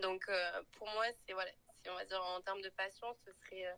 donc, 0.00 0.24
euh, 0.28 0.62
pour 0.72 0.88
moi, 0.88 1.04
c'est 1.26 1.32
voilà, 1.32 1.50
si 1.82 1.90
on 1.90 1.94
va 1.94 2.04
dire 2.04 2.22
en 2.22 2.40
termes 2.40 2.62
de 2.62 2.70
passion, 2.70 3.14
ce 3.24 3.32
serait 3.32 3.66
euh, 3.66 3.74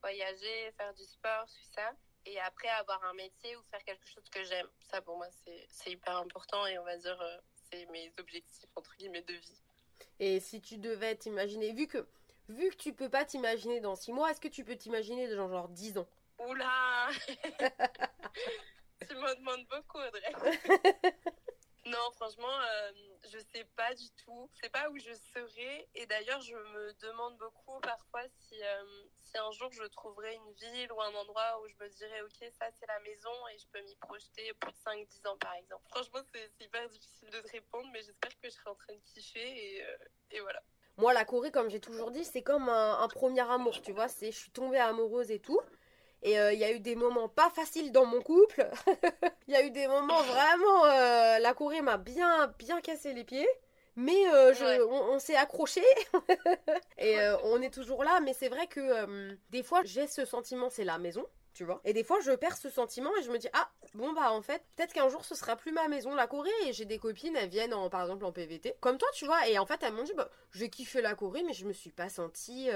voyager, 0.00 0.72
faire 0.76 0.94
du 0.94 1.04
sport, 1.04 1.46
tout 1.46 1.72
ça. 1.74 1.92
Et 2.26 2.38
après, 2.40 2.68
avoir 2.68 3.02
un 3.04 3.14
métier 3.14 3.56
ou 3.56 3.62
faire 3.70 3.82
quelque 3.84 4.06
chose 4.06 4.28
que 4.30 4.44
j'aime. 4.44 4.68
Ça, 4.90 5.00
pour 5.00 5.16
moi, 5.16 5.26
c'est 5.68 5.90
hyper 5.90 6.16
important 6.18 6.66
et 6.66 6.78
on 6.78 6.84
va 6.84 6.96
dire, 6.96 7.20
euh, 7.20 7.38
c'est 7.70 7.86
mes 7.86 8.12
objectifs, 8.18 8.68
entre 8.76 8.94
guillemets, 8.96 9.22
de 9.22 9.34
vie. 9.34 9.62
Et 10.18 10.38
si 10.40 10.60
tu 10.60 10.76
devais 10.76 11.16
t'imaginer, 11.16 11.72
vu 11.72 11.86
que, 11.86 12.06
vu 12.48 12.68
que 12.70 12.76
tu 12.76 12.92
peux 12.92 13.08
pas 13.08 13.24
t'imaginer 13.24 13.80
dans 13.80 13.94
six 13.94 14.12
mois, 14.12 14.30
est-ce 14.30 14.40
que 14.40 14.48
tu 14.48 14.64
peux 14.64 14.76
t'imaginer 14.76 15.34
dans 15.34 15.48
genre 15.48 15.68
10 15.68 15.98
ans? 15.98 16.08
Oula 16.38 17.08
Tu 19.08 19.14
me 19.14 19.34
demandes 19.36 19.66
beaucoup, 19.68 19.98
Audrey. 19.98 20.32
non, 21.90 22.10
franchement, 22.12 22.56
je 23.28 23.38
sais 23.38 23.64
pas 23.76 23.94
du 23.94 24.08
tout. 24.24 24.48
Je 24.54 24.60
sais 24.60 24.70
pas 24.70 24.88
où 24.90 24.98
je 24.98 25.12
serai. 25.12 25.88
Et 25.94 26.06
d'ailleurs, 26.06 26.40
je 26.40 26.54
me 26.54 26.92
demande 27.00 27.36
beaucoup 27.38 27.80
parfois 27.80 28.22
si, 28.28 28.62
euh, 28.62 28.84
si 29.24 29.38
un 29.38 29.50
jour 29.52 29.70
je 29.72 29.84
trouverai 29.84 30.34
une 30.34 30.52
ville 30.54 30.92
ou 30.92 31.00
un 31.00 31.14
endroit 31.14 31.60
où 31.62 31.68
je 31.68 31.74
me 31.84 31.88
dirais, 31.90 32.22
ok, 32.22 32.50
ça 32.58 32.66
c'est 32.78 32.86
la 32.86 33.00
maison 33.00 33.30
et 33.52 33.58
je 33.58 33.66
peux 33.72 33.80
m'y 33.82 33.96
projeter 33.96 34.52
de 34.52 34.72
5-10 34.84 35.28
ans 35.28 35.36
par 35.38 35.54
exemple. 35.54 35.82
Franchement, 35.88 36.20
c'est 36.32 36.64
hyper 36.64 36.88
difficile 36.88 37.30
de 37.30 37.40
te 37.40 37.50
répondre, 37.50 37.88
mais 37.92 38.02
j'espère 38.02 38.30
que 38.30 38.48
je 38.48 38.50
serai 38.50 38.70
en 38.70 38.74
train 38.74 38.94
de 38.94 39.00
kiffer 39.04 39.40
et, 39.40 39.84
euh, 39.84 39.96
et 40.32 40.40
voilà. 40.40 40.62
Moi, 40.96 41.14
la 41.14 41.24
Corée, 41.24 41.50
comme 41.50 41.70
j'ai 41.70 41.80
toujours 41.80 42.10
dit, 42.10 42.24
c'est 42.24 42.42
comme 42.42 42.68
un, 42.68 42.98
un, 43.00 43.08
premier 43.08 43.40
amour, 43.40 43.80
tu 43.80 43.92
vois. 43.92 44.08
C'est, 44.08 44.32
je 44.32 44.36
suis 44.36 44.50
tombée 44.50 44.78
amoureuse 44.78 45.30
et 45.30 45.40
tout. 45.40 45.60
Et 46.22 46.38
euh, 46.38 46.52
il 46.52 46.58
y 46.58 46.64
a 46.64 46.72
eu 46.72 46.80
des 46.80 46.96
moments 46.96 47.28
pas 47.28 47.50
faciles 47.50 47.92
dans 47.92 48.04
mon 48.04 48.20
couple. 48.20 48.68
Il 49.48 49.54
y 49.54 49.56
a 49.56 49.64
eu 49.64 49.70
des 49.70 49.86
moments 49.86 50.22
vraiment. 50.22 50.84
Euh, 50.84 51.38
la 51.38 51.54
Corée 51.54 51.80
m'a 51.80 51.96
bien, 51.96 52.52
bien 52.58 52.80
cassé 52.80 53.14
les 53.14 53.24
pieds. 53.24 53.48
Mais 53.96 54.28
euh, 54.28 54.54
je, 54.54 54.82
on, 54.82 55.18
s'est 55.18 55.34
accroché 55.34 55.82
et 56.98 57.16
on 57.44 57.60
est 57.60 57.74
toujours 57.74 58.04
là. 58.04 58.20
Mais 58.20 58.32
c'est 58.34 58.48
vrai 58.48 58.66
que 58.66 59.36
des 59.50 59.62
fois 59.62 59.82
j'ai 59.84 60.06
ce 60.06 60.24
sentiment, 60.24 60.70
c'est 60.70 60.84
la 60.84 60.98
maison, 60.98 61.26
tu 61.52 61.64
vois. 61.64 61.80
Et 61.84 61.92
des 61.92 62.04
fois 62.04 62.18
je 62.20 62.30
perds 62.30 62.56
ce 62.56 62.70
sentiment 62.70 63.10
et 63.18 63.22
je 63.22 63.30
me 63.30 63.38
dis 63.38 63.48
ah 63.52 63.68
bon 63.94 64.12
bah 64.12 64.32
en 64.32 64.42
fait 64.42 64.62
peut-être 64.76 64.92
qu'un 64.92 65.08
jour 65.08 65.24
ce 65.24 65.34
sera 65.34 65.56
plus 65.56 65.72
ma 65.72 65.88
maison 65.88 66.14
la 66.14 66.28
Corée. 66.28 66.50
Et 66.66 66.72
j'ai 66.72 66.84
des 66.84 66.98
copines, 66.98 67.36
elles 67.36 67.48
viennent 67.48 67.74
en, 67.74 67.90
par 67.90 68.02
exemple 68.02 68.24
en 68.24 68.32
PVT, 68.32 68.76
comme 68.80 68.96
toi 68.96 69.08
tu 69.12 69.26
vois. 69.26 69.48
Et 69.48 69.58
en 69.58 69.66
fait 69.66 69.82
elles 69.82 69.92
m'ont 69.92 70.04
dit 70.04 70.14
bah 70.14 70.30
j'ai 70.52 70.70
kiffé 70.70 71.02
la 71.02 71.14
Corée 71.16 71.42
mais 71.42 71.52
je 71.52 71.66
me 71.66 71.72
suis 71.72 71.90
pas 71.90 72.08
sentie 72.08 72.70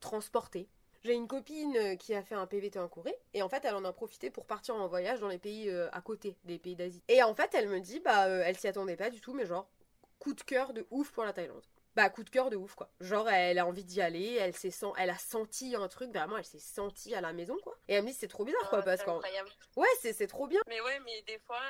transportée. 0.00 0.68
J'ai 1.04 1.12
une 1.12 1.28
copine 1.28 1.76
euh, 1.76 1.96
qui 1.96 2.14
a 2.14 2.22
fait 2.22 2.34
un 2.34 2.46
PVT 2.46 2.78
en 2.78 2.88
Corée 2.88 3.14
et 3.34 3.42
en 3.42 3.48
fait 3.50 3.62
elle 3.66 3.74
en 3.74 3.84
a 3.84 3.92
profité 3.92 4.30
pour 4.30 4.46
partir 4.46 4.74
en 4.74 4.88
voyage 4.88 5.20
dans 5.20 5.28
les 5.28 5.38
pays 5.38 5.68
euh, 5.68 5.86
à 5.92 6.00
côté 6.00 6.34
des 6.44 6.58
pays 6.58 6.76
d'Asie. 6.76 7.02
Et 7.08 7.22
en 7.22 7.34
fait 7.34 7.54
elle 7.54 7.68
me 7.68 7.78
dit 7.78 8.00
bah 8.00 8.26
euh, 8.26 8.42
elle 8.42 8.56
s'y 8.56 8.68
attendait 8.68 8.96
pas 8.96 9.10
du 9.10 9.20
tout 9.20 9.34
mais 9.34 9.44
genre 9.44 9.68
coup 10.18 10.32
de 10.32 10.40
cœur 10.40 10.72
de 10.72 10.86
ouf 10.90 11.12
pour 11.12 11.24
la 11.24 11.34
Thaïlande. 11.34 11.62
Bah 11.94 12.08
coup 12.08 12.24
de 12.24 12.30
cœur 12.30 12.48
de 12.48 12.56
ouf 12.56 12.74
quoi. 12.74 12.90
Genre 13.00 13.28
elle 13.28 13.58
a 13.58 13.66
envie 13.66 13.84
d'y 13.84 14.00
aller, 14.00 14.36
elle 14.40 14.56
s'est 14.56 14.70
sent, 14.70 14.92
elle 14.96 15.10
a 15.10 15.18
senti 15.18 15.76
un 15.76 15.88
truc 15.88 16.10
vraiment, 16.10 16.38
elle 16.38 16.44
s'est 16.46 16.58
sentie 16.58 17.14
à 17.14 17.20
la 17.20 17.34
maison 17.34 17.58
quoi. 17.62 17.76
Et 17.86 17.94
elle 17.94 18.02
me 18.02 18.08
dit 18.08 18.14
c'est 18.14 18.26
trop 18.26 18.46
bizarre 18.46 18.70
quoi 18.70 18.80
parce 18.80 19.02
que 19.02 19.10
ouais 19.76 19.88
c'est 20.00 20.14
c'est 20.14 20.26
trop 20.26 20.46
bien. 20.46 20.62
Mais 20.68 20.80
ouais 20.80 21.00
mais 21.00 21.20
des 21.26 21.38
fois 21.40 21.60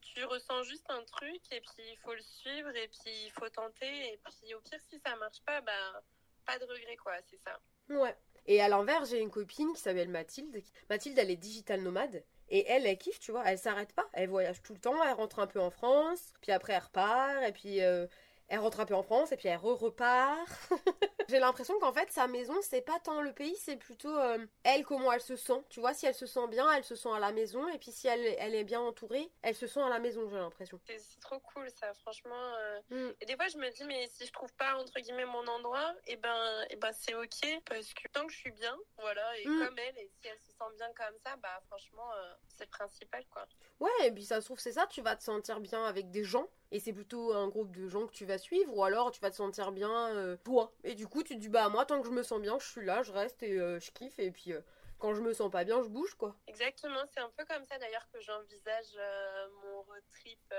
tu 0.00 0.24
ressens 0.26 0.62
juste 0.62 0.88
un 0.90 1.02
truc 1.02 1.42
et 1.50 1.60
puis 1.60 1.90
il 1.90 1.98
faut 2.04 2.14
le 2.14 2.22
suivre 2.22 2.70
et 2.76 2.86
puis 2.86 3.24
il 3.24 3.32
faut 3.32 3.48
tenter 3.48 4.12
et 4.12 4.20
puis 4.24 4.54
au 4.54 4.60
pire 4.60 4.78
si 4.88 5.00
ça 5.00 5.16
marche 5.16 5.42
pas 5.44 5.60
bah 5.60 6.02
pas 6.46 6.56
de 6.60 6.64
regret 6.66 6.96
quoi 7.02 7.14
c'est 7.28 7.40
ça. 7.44 7.58
Ouais. 7.88 8.16
Et 8.46 8.60
à 8.60 8.68
l'envers, 8.68 9.04
j'ai 9.04 9.20
une 9.20 9.30
copine 9.30 9.72
qui 9.72 9.80
s'appelle 9.80 10.08
Mathilde. 10.08 10.62
Mathilde, 10.90 11.18
elle 11.18 11.30
est 11.30 11.36
digital 11.36 11.82
nomade. 11.82 12.22
Et 12.50 12.68
elle, 12.68 12.86
elle 12.86 12.98
kiffe, 12.98 13.18
tu 13.18 13.30
vois, 13.30 13.42
elle 13.46 13.58
s'arrête 13.58 13.92
pas. 13.92 14.06
Elle 14.12 14.28
voyage 14.28 14.62
tout 14.62 14.74
le 14.74 14.78
temps, 14.78 15.02
elle 15.02 15.14
rentre 15.14 15.38
un 15.38 15.46
peu 15.46 15.60
en 15.60 15.70
France, 15.70 16.32
puis 16.42 16.52
après 16.52 16.74
elle 16.74 16.82
repart, 16.82 17.42
et 17.48 17.52
puis 17.52 17.82
euh, 17.82 18.06
elle 18.48 18.58
rentre 18.58 18.80
un 18.80 18.84
peu 18.84 18.94
en 18.94 19.02
France 19.02 19.32
et 19.32 19.36
puis 19.36 19.48
elle 19.48 19.56
repart. 19.56 20.70
J'ai 21.28 21.38
l'impression 21.38 21.78
qu'en 21.78 21.92
fait 21.92 22.10
sa 22.10 22.26
maison 22.26 22.54
c'est 22.62 22.82
pas 22.82 22.98
tant 23.00 23.22
le 23.22 23.32
pays, 23.32 23.56
c'est 23.56 23.76
plutôt 23.76 24.16
euh, 24.16 24.38
elle 24.62 24.84
comment 24.84 25.12
elle 25.12 25.20
se 25.20 25.36
sent. 25.36 25.62
Tu 25.68 25.80
vois, 25.80 25.94
si 25.94 26.06
elle 26.06 26.14
se 26.14 26.26
sent 26.26 26.46
bien, 26.48 26.70
elle 26.72 26.84
se 26.84 26.94
sent 26.94 27.10
à 27.14 27.18
la 27.18 27.32
maison 27.32 27.66
et 27.68 27.78
puis 27.78 27.92
si 27.92 28.06
elle, 28.06 28.24
elle 28.38 28.54
est 28.54 28.64
bien 28.64 28.80
entourée, 28.80 29.30
elle 29.42 29.54
se 29.54 29.66
sent 29.66 29.80
à 29.80 29.88
la 29.88 29.98
maison, 29.98 30.28
j'ai 30.28 30.36
l'impression. 30.36 30.80
C'est 30.86 31.20
trop 31.20 31.40
cool 31.40 31.68
ça, 31.70 31.92
franchement. 31.94 32.34
Euh. 32.34 32.80
Mm. 32.90 33.14
Et 33.20 33.26
des 33.26 33.36
fois 33.36 33.48
je 33.48 33.58
me 33.58 33.70
dis 33.70 33.84
mais 33.84 34.06
si 34.08 34.26
je 34.26 34.32
trouve 34.32 34.52
pas 34.54 34.76
entre 34.76 35.00
guillemets 35.00 35.24
mon 35.26 35.46
endroit, 35.46 35.94
et 36.06 36.12
eh 36.12 36.16
ben, 36.16 36.62
et 36.62 36.66
eh 36.70 36.76
ben 36.76 36.92
c'est 36.92 37.14
ok 37.14 37.62
parce 37.68 37.92
que 37.94 38.08
tant 38.08 38.26
que 38.26 38.32
je 38.32 38.38
suis 38.38 38.52
bien, 38.52 38.76
voilà, 38.98 39.38
et 39.38 39.46
mm. 39.46 39.64
comme 39.64 39.78
elle, 39.78 39.98
et 39.98 40.10
si 40.20 40.28
elle 40.28 40.38
se 40.38 40.52
sent 40.52 40.76
bien 40.76 40.92
comme 40.94 41.16
ça, 41.24 41.36
bah 41.36 41.60
franchement 41.66 42.10
euh, 42.16 42.34
c'est 42.48 42.64
le 42.64 42.70
principal 42.70 43.24
quoi. 43.30 43.46
Ouais, 43.80 44.06
et 44.06 44.12
puis 44.12 44.24
ça 44.24 44.40
se 44.40 44.46
trouve 44.46 44.58
c'est 44.58 44.72
ça, 44.72 44.86
tu 44.86 45.02
vas 45.02 45.16
te 45.16 45.22
sentir 45.22 45.60
bien 45.60 45.84
avec 45.84 46.10
des 46.10 46.24
gens 46.24 46.48
et 46.70 46.80
c'est 46.80 46.92
plutôt 46.92 47.32
un 47.32 47.48
groupe 47.48 47.70
de 47.70 47.86
gens 47.86 48.06
que 48.06 48.12
tu 48.12 48.24
vas 48.24 48.38
suivre 48.38 48.76
ou 48.76 48.82
alors 48.82 49.10
tu 49.12 49.20
vas 49.20 49.30
te 49.30 49.36
sentir 49.36 49.70
bien 49.70 50.36
toi. 50.42 50.72
Et 50.82 50.94
du 50.94 51.06
coup, 51.06 51.13
tu 51.22 51.34
te 51.34 51.40
dis 51.40 51.48
bah 51.48 51.68
moi 51.68 51.86
tant 51.86 52.00
que 52.00 52.06
je 52.06 52.12
me 52.12 52.22
sens 52.22 52.40
bien, 52.40 52.58
je 52.58 52.66
suis 52.66 52.84
là, 52.84 53.02
je 53.02 53.12
reste 53.12 53.42
et 53.42 53.58
euh, 53.58 53.78
je 53.78 53.90
kiffe 53.90 54.18
et 54.18 54.30
puis 54.30 54.52
euh, 54.52 54.60
quand 54.98 55.14
je 55.14 55.20
me 55.20 55.32
sens 55.32 55.50
pas 55.50 55.64
bien, 55.64 55.82
je 55.82 55.88
bouge 55.88 56.14
quoi. 56.14 56.34
Exactement, 56.46 57.02
c'est 57.12 57.20
un 57.20 57.30
peu 57.36 57.44
comme 57.44 57.64
ça 57.64 57.78
d'ailleurs 57.78 58.08
que 58.12 58.20
j'envisage 58.20 58.96
euh, 58.96 59.48
mon 59.62 59.82
road 59.82 60.02
trip 60.12 60.54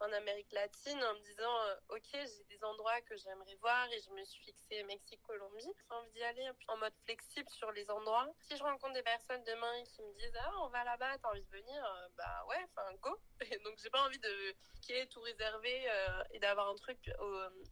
en 0.00 0.12
Amérique 0.12 0.52
latine 0.52 1.02
en 1.02 1.14
me 1.14 1.20
disant 1.20 1.52
ok 1.88 2.08
j'ai 2.12 2.44
des 2.48 2.62
endroits 2.64 3.00
que 3.02 3.16
j'aimerais 3.16 3.56
voir 3.60 3.86
et 3.92 4.00
je 4.00 4.10
me 4.12 4.24
suis 4.24 4.44
fixé 4.44 4.82
Mexique, 4.84 5.20
Colombie. 5.22 5.64
J'ai 5.64 5.96
envie 5.96 6.10
d'y 6.12 6.22
aller 6.22 6.48
en 6.68 6.76
mode 6.76 6.92
flexible 7.04 7.48
sur 7.50 7.72
les 7.72 7.90
endroits. 7.90 8.28
Si 8.40 8.56
je 8.56 8.62
rencontre 8.62 8.94
des 8.94 9.02
personnes 9.02 9.42
demain 9.44 9.82
qui 9.84 10.02
me 10.02 10.14
disent 10.14 10.36
ah 10.38 10.52
on 10.62 10.68
va 10.68 10.84
là-bas, 10.84 11.18
t'as 11.18 11.30
envie 11.30 11.42
de 11.42 11.50
venir, 11.50 12.10
bah 12.16 12.46
ouais, 12.48 12.64
enfin 12.70 12.94
go. 13.02 13.18
Et 13.50 13.58
donc 13.64 13.78
j'ai 13.82 13.90
pas 13.90 14.04
envie 14.04 14.18
de 14.18 14.54
qui 14.80 14.92
tout 15.08 15.20
réservé 15.20 15.86
et 16.30 16.38
d'avoir 16.38 16.68
un 16.68 16.76
truc 16.76 17.10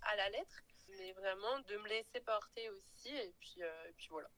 à 0.02 0.16
la 0.16 0.28
lettre, 0.30 0.56
mais 0.98 1.12
vraiment 1.12 1.58
de 1.60 1.76
me 1.76 1.88
laisser 1.88 2.20
porter 2.24 2.70
aussi 2.70 3.08
et 3.08 3.34
puis, 3.38 3.60
et 3.60 3.92
puis 3.96 4.08
voilà. 4.10 4.28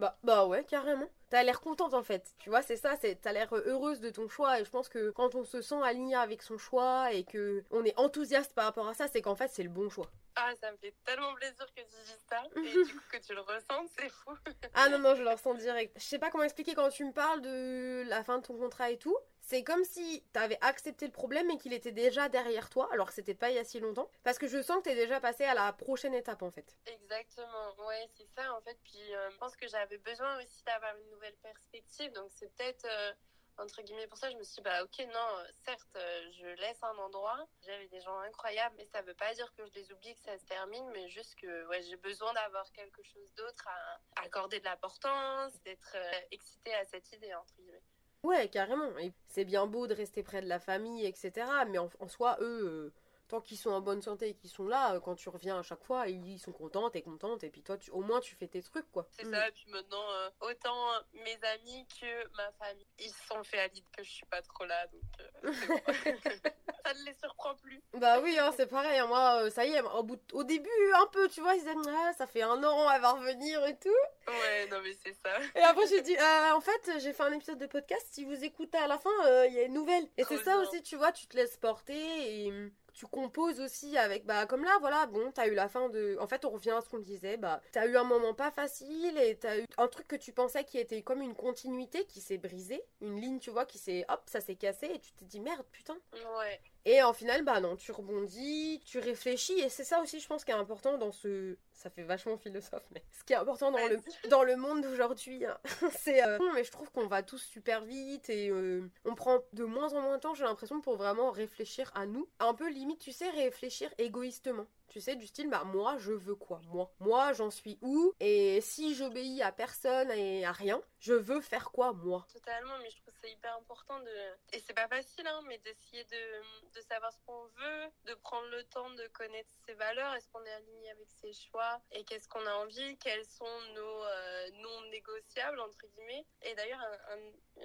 Bah, 0.00 0.16
bah 0.24 0.46
ouais, 0.46 0.64
carrément. 0.64 1.10
T'as 1.28 1.42
l'air 1.42 1.60
contente 1.60 1.92
en 1.92 2.02
fait. 2.02 2.32
Tu 2.38 2.48
vois, 2.48 2.62
c'est 2.62 2.76
ça, 2.76 2.96
c'est 2.96 3.20
t'as 3.20 3.32
l'air 3.32 3.52
heureuse 3.52 4.00
de 4.00 4.08
ton 4.08 4.28
choix. 4.28 4.58
Et 4.58 4.64
je 4.64 4.70
pense 4.70 4.88
que 4.88 5.10
quand 5.10 5.34
on 5.34 5.44
se 5.44 5.60
sent 5.60 5.80
aligné 5.84 6.14
avec 6.14 6.42
son 6.42 6.56
choix 6.56 7.12
et 7.12 7.22
que 7.22 7.62
on 7.70 7.84
est 7.84 7.96
enthousiaste 7.98 8.54
par 8.54 8.64
rapport 8.64 8.88
à 8.88 8.94
ça, 8.94 9.08
c'est 9.08 9.20
qu'en 9.20 9.34
fait 9.34 9.48
c'est 9.48 9.62
le 9.62 9.68
bon 9.68 9.90
choix. 9.90 10.10
Ah, 10.36 10.52
ça 10.58 10.72
me 10.72 10.78
fait 10.78 10.94
tellement 11.04 11.34
plaisir 11.34 11.66
que 11.76 11.82
tu 11.82 11.96
dis 12.04 12.16
ça 12.30 12.42
et 12.56 12.60
du 12.84 12.94
coup 12.94 13.04
que 13.12 13.18
tu 13.18 13.34
le 13.34 13.42
ressens, 13.42 13.84
c'est 13.98 14.08
fou. 14.08 14.30
ah 14.72 14.88
non, 14.88 14.98
non, 15.00 15.14
je 15.14 15.22
le 15.22 15.28
ressens 15.28 15.54
direct. 15.54 15.94
Je 15.98 16.04
sais 16.04 16.18
pas 16.18 16.30
comment 16.30 16.44
expliquer 16.44 16.74
quand 16.74 16.88
tu 16.88 17.04
me 17.04 17.12
parles 17.12 17.42
de 17.42 18.04
la 18.08 18.24
fin 18.24 18.38
de 18.38 18.46
ton 18.46 18.56
contrat 18.56 18.90
et 18.90 18.96
tout. 18.96 19.18
C'est 19.40 19.64
comme 19.64 19.84
si 19.84 20.22
t'avais 20.32 20.58
accepté 20.60 21.06
le 21.06 21.12
problème 21.12 21.50
et 21.50 21.58
qu'il 21.58 21.72
était 21.72 21.92
déjà 21.92 22.28
derrière 22.28 22.70
toi, 22.70 22.88
alors 22.92 23.08
que 23.08 23.14
c'était 23.14 23.34
pas 23.34 23.50
il 23.50 23.56
y 23.56 23.58
a 23.58 23.64
si 23.64 23.80
longtemps. 23.80 24.10
Parce 24.22 24.38
que 24.38 24.46
je 24.46 24.62
sens 24.62 24.78
que 24.78 24.84
t'es 24.84 24.94
déjà 24.94 25.20
passé 25.20 25.44
à 25.44 25.54
la 25.54 25.72
prochaine 25.72 26.14
étape 26.14 26.42
en 26.42 26.50
fait. 26.50 26.76
Exactement, 26.86 27.74
ouais, 27.86 28.08
c'est 28.16 28.28
ça 28.36 28.54
en 28.54 28.60
fait. 28.60 28.78
Puis 28.84 29.14
euh, 29.14 29.30
je 29.30 29.36
pense 29.38 29.56
que 29.56 29.66
j'avais 29.66 29.98
besoin 29.98 30.38
aussi 30.42 30.62
d'avoir 30.64 30.94
une 30.96 31.10
nouvelle 31.10 31.36
perspective, 31.42 32.12
donc 32.12 32.30
c'est 32.30 32.54
peut-être. 32.56 32.84
Euh, 32.84 33.12
entre 33.60 33.82
guillemets 33.82 34.06
pour 34.06 34.18
ça 34.18 34.30
je 34.30 34.36
me 34.36 34.42
suis 34.42 34.56
dit 34.56 34.62
bah 34.62 34.82
ok 34.82 34.98
non 35.12 35.44
certes 35.64 35.98
je 36.38 36.46
laisse 36.60 36.82
un 36.82 36.96
endroit 36.98 37.46
j'avais 37.62 37.88
des 37.88 38.00
gens 38.00 38.18
incroyables 38.20 38.74
mais 38.78 38.86
ça 38.86 39.02
veut 39.02 39.14
pas 39.14 39.32
dire 39.34 39.52
que 39.54 39.66
je 39.66 39.72
les 39.72 39.92
oublie 39.92 40.14
que 40.14 40.20
ça 40.22 40.38
se 40.38 40.44
termine 40.46 40.88
mais 40.90 41.08
juste 41.08 41.34
que 41.36 41.66
ouais 41.66 41.82
j'ai 41.82 41.96
besoin 41.96 42.32
d'avoir 42.32 42.70
quelque 42.72 43.02
chose 43.02 43.34
d'autre 43.34 43.68
à, 43.68 44.22
accorder 44.22 44.60
de 44.60 44.64
l'importance 44.64 45.52
d'être 45.62 45.92
euh, 45.94 46.20
excitée 46.30 46.74
à 46.74 46.84
cette 46.86 47.10
idée 47.12 47.34
entre 47.34 47.54
guillemets 47.56 47.82
Ouais, 48.22 48.48
carrément. 48.48 48.90
C'est 49.28 49.44
bien 49.44 49.66
beau 49.66 49.86
de 49.86 49.94
rester 49.94 50.22
près 50.22 50.40
de 50.42 50.48
la 50.48 50.58
famille, 50.58 51.04
etc. 51.06 51.64
Mais 51.66 51.78
en, 51.78 51.90
soi, 52.08 52.36
eux, 52.40 52.66
euh, 52.66 52.92
tant 53.30 53.40
qu'ils 53.40 53.56
sont 53.58 53.70
en 53.70 53.80
bonne 53.80 54.02
santé 54.02 54.28
et 54.30 54.34
qu'ils 54.34 54.50
sont 54.50 54.66
là, 54.66 54.94
euh, 54.94 55.00
quand 55.00 55.14
tu 55.14 55.28
reviens 55.28 55.60
à 55.60 55.62
chaque 55.62 55.84
fois, 55.84 56.08
ils 56.08 56.38
sont 56.40 56.50
contents, 56.52 56.90
t'es 56.90 57.00
contente, 57.00 57.44
et 57.44 57.50
puis 57.50 57.62
toi, 57.62 57.78
tu, 57.78 57.90
au 57.92 58.00
moins, 58.00 58.20
tu 58.20 58.34
fais 58.34 58.48
tes 58.48 58.60
trucs, 58.60 58.90
quoi. 58.90 59.06
C'est 59.12 59.24
ça, 59.30 59.48
et 59.48 59.52
puis 59.52 59.66
maintenant, 59.70 60.04
euh, 60.10 60.30
autant 60.40 60.90
mes 61.14 61.38
amis 61.44 61.86
que 62.00 62.36
ma 62.36 62.50
famille, 62.52 62.86
ils 62.98 63.10
se 63.10 63.26
sont 63.28 63.42
fait 63.44 63.60
à 63.60 63.68
l'idée 63.68 63.86
que 63.96 64.02
je 64.02 64.10
suis 64.10 64.26
pas 64.26 64.42
trop 64.42 64.64
là, 64.64 64.86
donc 64.88 65.02
euh, 65.20 65.52
bon. 65.68 65.80
ça 66.84 66.94
ne 66.94 67.04
les 67.04 67.14
surprend 67.14 67.54
plus. 67.54 67.80
Bah 67.94 68.20
oui, 68.20 68.36
hein, 68.36 68.52
c'est 68.56 68.66
pareil. 68.66 68.98
hein, 68.98 69.06
Moi, 69.06 69.48
ça 69.50 69.64
y 69.64 69.74
est, 69.74 69.80
au, 69.80 70.02
bout 70.02 70.20
au 70.32 70.42
début, 70.42 70.68
un 70.96 71.06
peu, 71.06 71.28
tu 71.28 71.40
vois, 71.40 71.54
ils 71.54 71.60
disaient, 71.60 71.74
ah, 71.88 72.12
ça 72.18 72.26
fait 72.26 72.42
un 72.42 72.62
an, 72.64 72.90
elle 72.90 73.00
va 73.00 73.12
revenir 73.12 73.64
et 73.66 73.78
tout. 73.78 73.88
Ouais, 74.26 74.66
non 74.70 74.78
mais 74.82 74.92
c'est 75.04 75.14
ça. 75.14 75.38
Et 75.54 75.62
après, 75.62 75.86
j'ai 75.86 76.02
dit, 76.02 76.16
euh, 76.16 76.54
en 76.54 76.60
fait, 76.60 76.98
j'ai 76.98 77.12
fait 77.12 77.22
un 77.22 77.32
épisode 77.32 77.58
de 77.58 77.66
podcast. 77.66 78.06
Si 78.10 78.24
vous 78.24 78.44
écoutez 78.44 78.78
à 78.78 78.88
la 78.88 78.98
fin, 78.98 79.10
il 79.46 79.54
y 79.54 79.60
a 79.60 79.62
une 79.62 79.74
nouvelle. 79.74 80.08
Et 80.16 80.24
c'est 80.24 80.42
ça 80.42 80.58
aussi, 80.58 80.82
tu 80.82 80.96
vois, 80.96 81.12
tu 81.12 81.28
te 81.28 81.36
laisses 81.36 81.56
porter 81.56 81.94
et 81.94 82.72
tu 82.92 83.06
composes 83.06 83.60
aussi 83.60 83.96
avec, 83.96 84.24
bah, 84.26 84.46
comme 84.46 84.64
là, 84.64 84.76
voilà, 84.80 85.06
bon, 85.06 85.30
t'as 85.32 85.46
eu 85.48 85.54
la 85.54 85.68
fin 85.68 85.88
de. 85.88 86.16
En 86.20 86.26
fait, 86.26 86.44
on 86.44 86.50
revient 86.50 86.70
à 86.70 86.80
ce 86.80 86.88
qu'on 86.88 86.98
disait, 86.98 87.36
bah, 87.36 87.60
t'as 87.72 87.86
eu 87.86 87.96
un 87.96 88.04
moment 88.04 88.34
pas 88.34 88.50
facile 88.50 89.16
et 89.18 89.36
t'as 89.36 89.58
eu 89.58 89.64
un 89.78 89.88
truc 89.88 90.08
que 90.08 90.16
tu 90.16 90.32
pensais 90.32 90.64
qui 90.64 90.78
était 90.78 91.02
comme 91.02 91.22
une 91.22 91.34
continuité 91.34 92.04
qui 92.06 92.20
s'est 92.20 92.38
brisée. 92.38 92.82
Une 93.00 93.20
ligne, 93.20 93.38
tu 93.38 93.50
vois, 93.50 93.66
qui 93.66 93.78
s'est. 93.78 94.04
Hop, 94.08 94.22
ça 94.26 94.40
s'est 94.40 94.56
cassé 94.56 94.86
et 94.86 94.98
tu 94.98 95.12
t'es 95.12 95.24
dit, 95.24 95.40
merde, 95.40 95.66
putain. 95.72 95.96
Ouais. 96.38 96.60
Et 96.86 97.02
en 97.02 97.12
final, 97.12 97.44
bah 97.44 97.60
non, 97.60 97.76
tu 97.76 97.92
rebondis, 97.92 98.80
tu 98.86 98.98
réfléchis, 98.98 99.58
et 99.60 99.68
c'est 99.68 99.84
ça 99.84 100.00
aussi, 100.00 100.18
je 100.18 100.26
pense, 100.26 100.44
qui 100.44 100.50
est 100.50 100.54
important 100.54 100.96
dans 100.98 101.12
ce. 101.12 101.56
Ça 101.72 101.90
fait 101.90 102.02
vachement 102.02 102.36
philosophe, 102.38 102.84
mais 102.92 103.02
ce 103.18 103.24
qui 103.24 103.32
est 103.32 103.36
important 103.36 103.70
dans 103.70 103.78
le, 103.86 103.98
dans 104.30 104.42
le 104.42 104.56
monde 104.56 104.82
d'aujourd'hui, 104.82 105.44
hein, 105.46 105.58
c'est. 105.98 106.22
euh, 106.26 106.38
Mais 106.54 106.64
je 106.64 106.70
trouve 106.70 106.90
qu'on 106.90 107.06
va 107.06 107.22
tous 107.22 107.38
super 107.42 107.84
vite 107.84 108.28
et 108.30 108.48
euh, 108.50 108.90
on 109.04 109.14
prend 109.14 109.40
de 109.52 109.64
moins 109.64 109.92
en 109.94 110.00
moins 110.00 110.16
de 110.16 110.20
temps, 110.22 110.34
j'ai 110.34 110.44
l'impression, 110.44 110.80
pour 110.80 110.96
vraiment 110.96 111.30
réfléchir 111.30 111.90
à 111.94 112.06
nous. 112.06 112.28
Un 112.38 112.54
peu 112.54 112.68
limite, 112.70 113.00
tu 113.00 113.12
sais, 113.12 113.28
réfléchir 113.30 113.90
égoïstement. 113.98 114.66
Tu 114.90 115.00
sais, 115.00 115.14
du 115.14 115.28
style, 115.28 115.48
bah 115.48 115.62
moi, 115.62 115.98
je 115.98 116.12
veux 116.12 116.34
quoi? 116.34 116.60
Moi, 116.66 116.92
moi, 116.98 117.32
j'en 117.32 117.50
suis 117.50 117.78
où? 117.80 118.12
Et 118.18 118.60
si 118.60 118.96
j'obéis 118.96 119.40
à 119.40 119.52
personne 119.52 120.10
et 120.10 120.44
à 120.44 120.50
rien, 120.50 120.82
je 120.98 121.12
veux 121.12 121.40
faire 121.40 121.70
quoi, 121.70 121.92
moi? 121.92 122.26
Totalement, 122.32 122.76
mais 122.82 122.90
je 122.90 122.96
trouve 122.96 123.14
c'est 123.22 123.30
hyper 123.30 123.56
important 123.56 124.00
de. 124.00 124.10
Et 124.52 124.58
c'est 124.58 124.74
pas 124.74 124.88
facile, 124.88 125.26
hein, 125.28 125.42
mais 125.46 125.58
d'essayer 125.58 126.02
de, 126.04 126.74
de 126.74 126.80
savoir 126.80 127.12
ce 127.12 127.18
qu'on 127.24 127.44
veut, 127.44 127.90
de 128.06 128.14
prendre 128.14 128.48
le 128.48 128.64
temps 128.64 128.90
de 128.90 129.06
connaître 129.08 129.50
ses 129.64 129.74
valeurs, 129.74 130.12
est-ce 130.14 130.28
qu'on 130.30 130.44
est 130.44 130.52
aligné 130.52 130.90
avec 130.90 131.08
ses 131.08 131.32
choix 131.32 131.80
et 131.92 132.04
qu'est-ce 132.04 132.28
qu'on 132.28 132.44
a 132.44 132.54
envie, 132.54 132.96
quels 132.98 133.24
sont 133.24 133.60
nos 133.74 134.04
euh, 134.04 134.50
non 134.54 134.80
négociables, 134.90 135.60
entre 135.60 135.86
guillemets. 135.86 136.26
Et 136.42 136.54
d'ailleurs, 136.54 136.80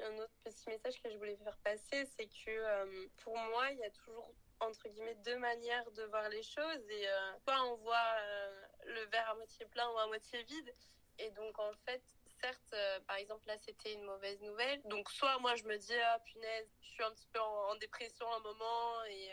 un 0.03 0.17
autre 0.19 0.33
petit 0.43 0.69
message 0.69 1.01
que 1.01 1.09
je 1.09 1.17
voulais 1.17 1.37
faire 1.37 1.57
passer, 1.63 2.05
c'est 2.05 2.27
que 2.27 2.49
euh, 2.49 3.07
pour 3.23 3.35
moi, 3.37 3.71
il 3.71 3.79
y 3.79 3.83
a 3.83 3.91
toujours 3.91 4.31
entre 4.59 4.87
guillemets 4.89 5.15
deux 5.25 5.37
manières 5.37 5.89
de 5.91 6.03
voir 6.03 6.29
les 6.29 6.43
choses 6.43 6.89
et 6.89 7.07
euh, 7.07 7.37
soit 7.43 7.61
on 7.65 7.75
voit 7.77 8.15
euh, 8.19 8.61
le 8.85 9.05
verre 9.05 9.29
à 9.29 9.35
moitié 9.35 9.65
plein 9.67 9.89
ou 9.91 9.97
à 9.97 10.07
moitié 10.07 10.43
vide. 10.43 10.75
Et 11.19 11.29
donc 11.31 11.57
en 11.59 11.71
fait 11.85 12.03
certes 12.41 12.73
euh, 12.73 12.99
par 13.01 13.17
exemple 13.17 13.47
là 13.47 13.57
c'était 13.57 13.93
une 13.93 14.03
mauvaise 14.03 14.41
nouvelle. 14.41 14.81
Donc 14.85 15.09
soit 15.09 15.37
moi 15.39 15.55
je 15.55 15.63
me 15.63 15.77
dis 15.77 15.95
ah 15.95 16.19
punaise 16.25 16.67
je 16.81 16.87
suis 16.87 17.03
un 17.03 17.11
petit 17.11 17.27
peu 17.33 17.39
en, 17.39 17.75
dépression 17.75 18.31
un 18.33 18.39
moment 18.39 19.03
et, 19.09 19.31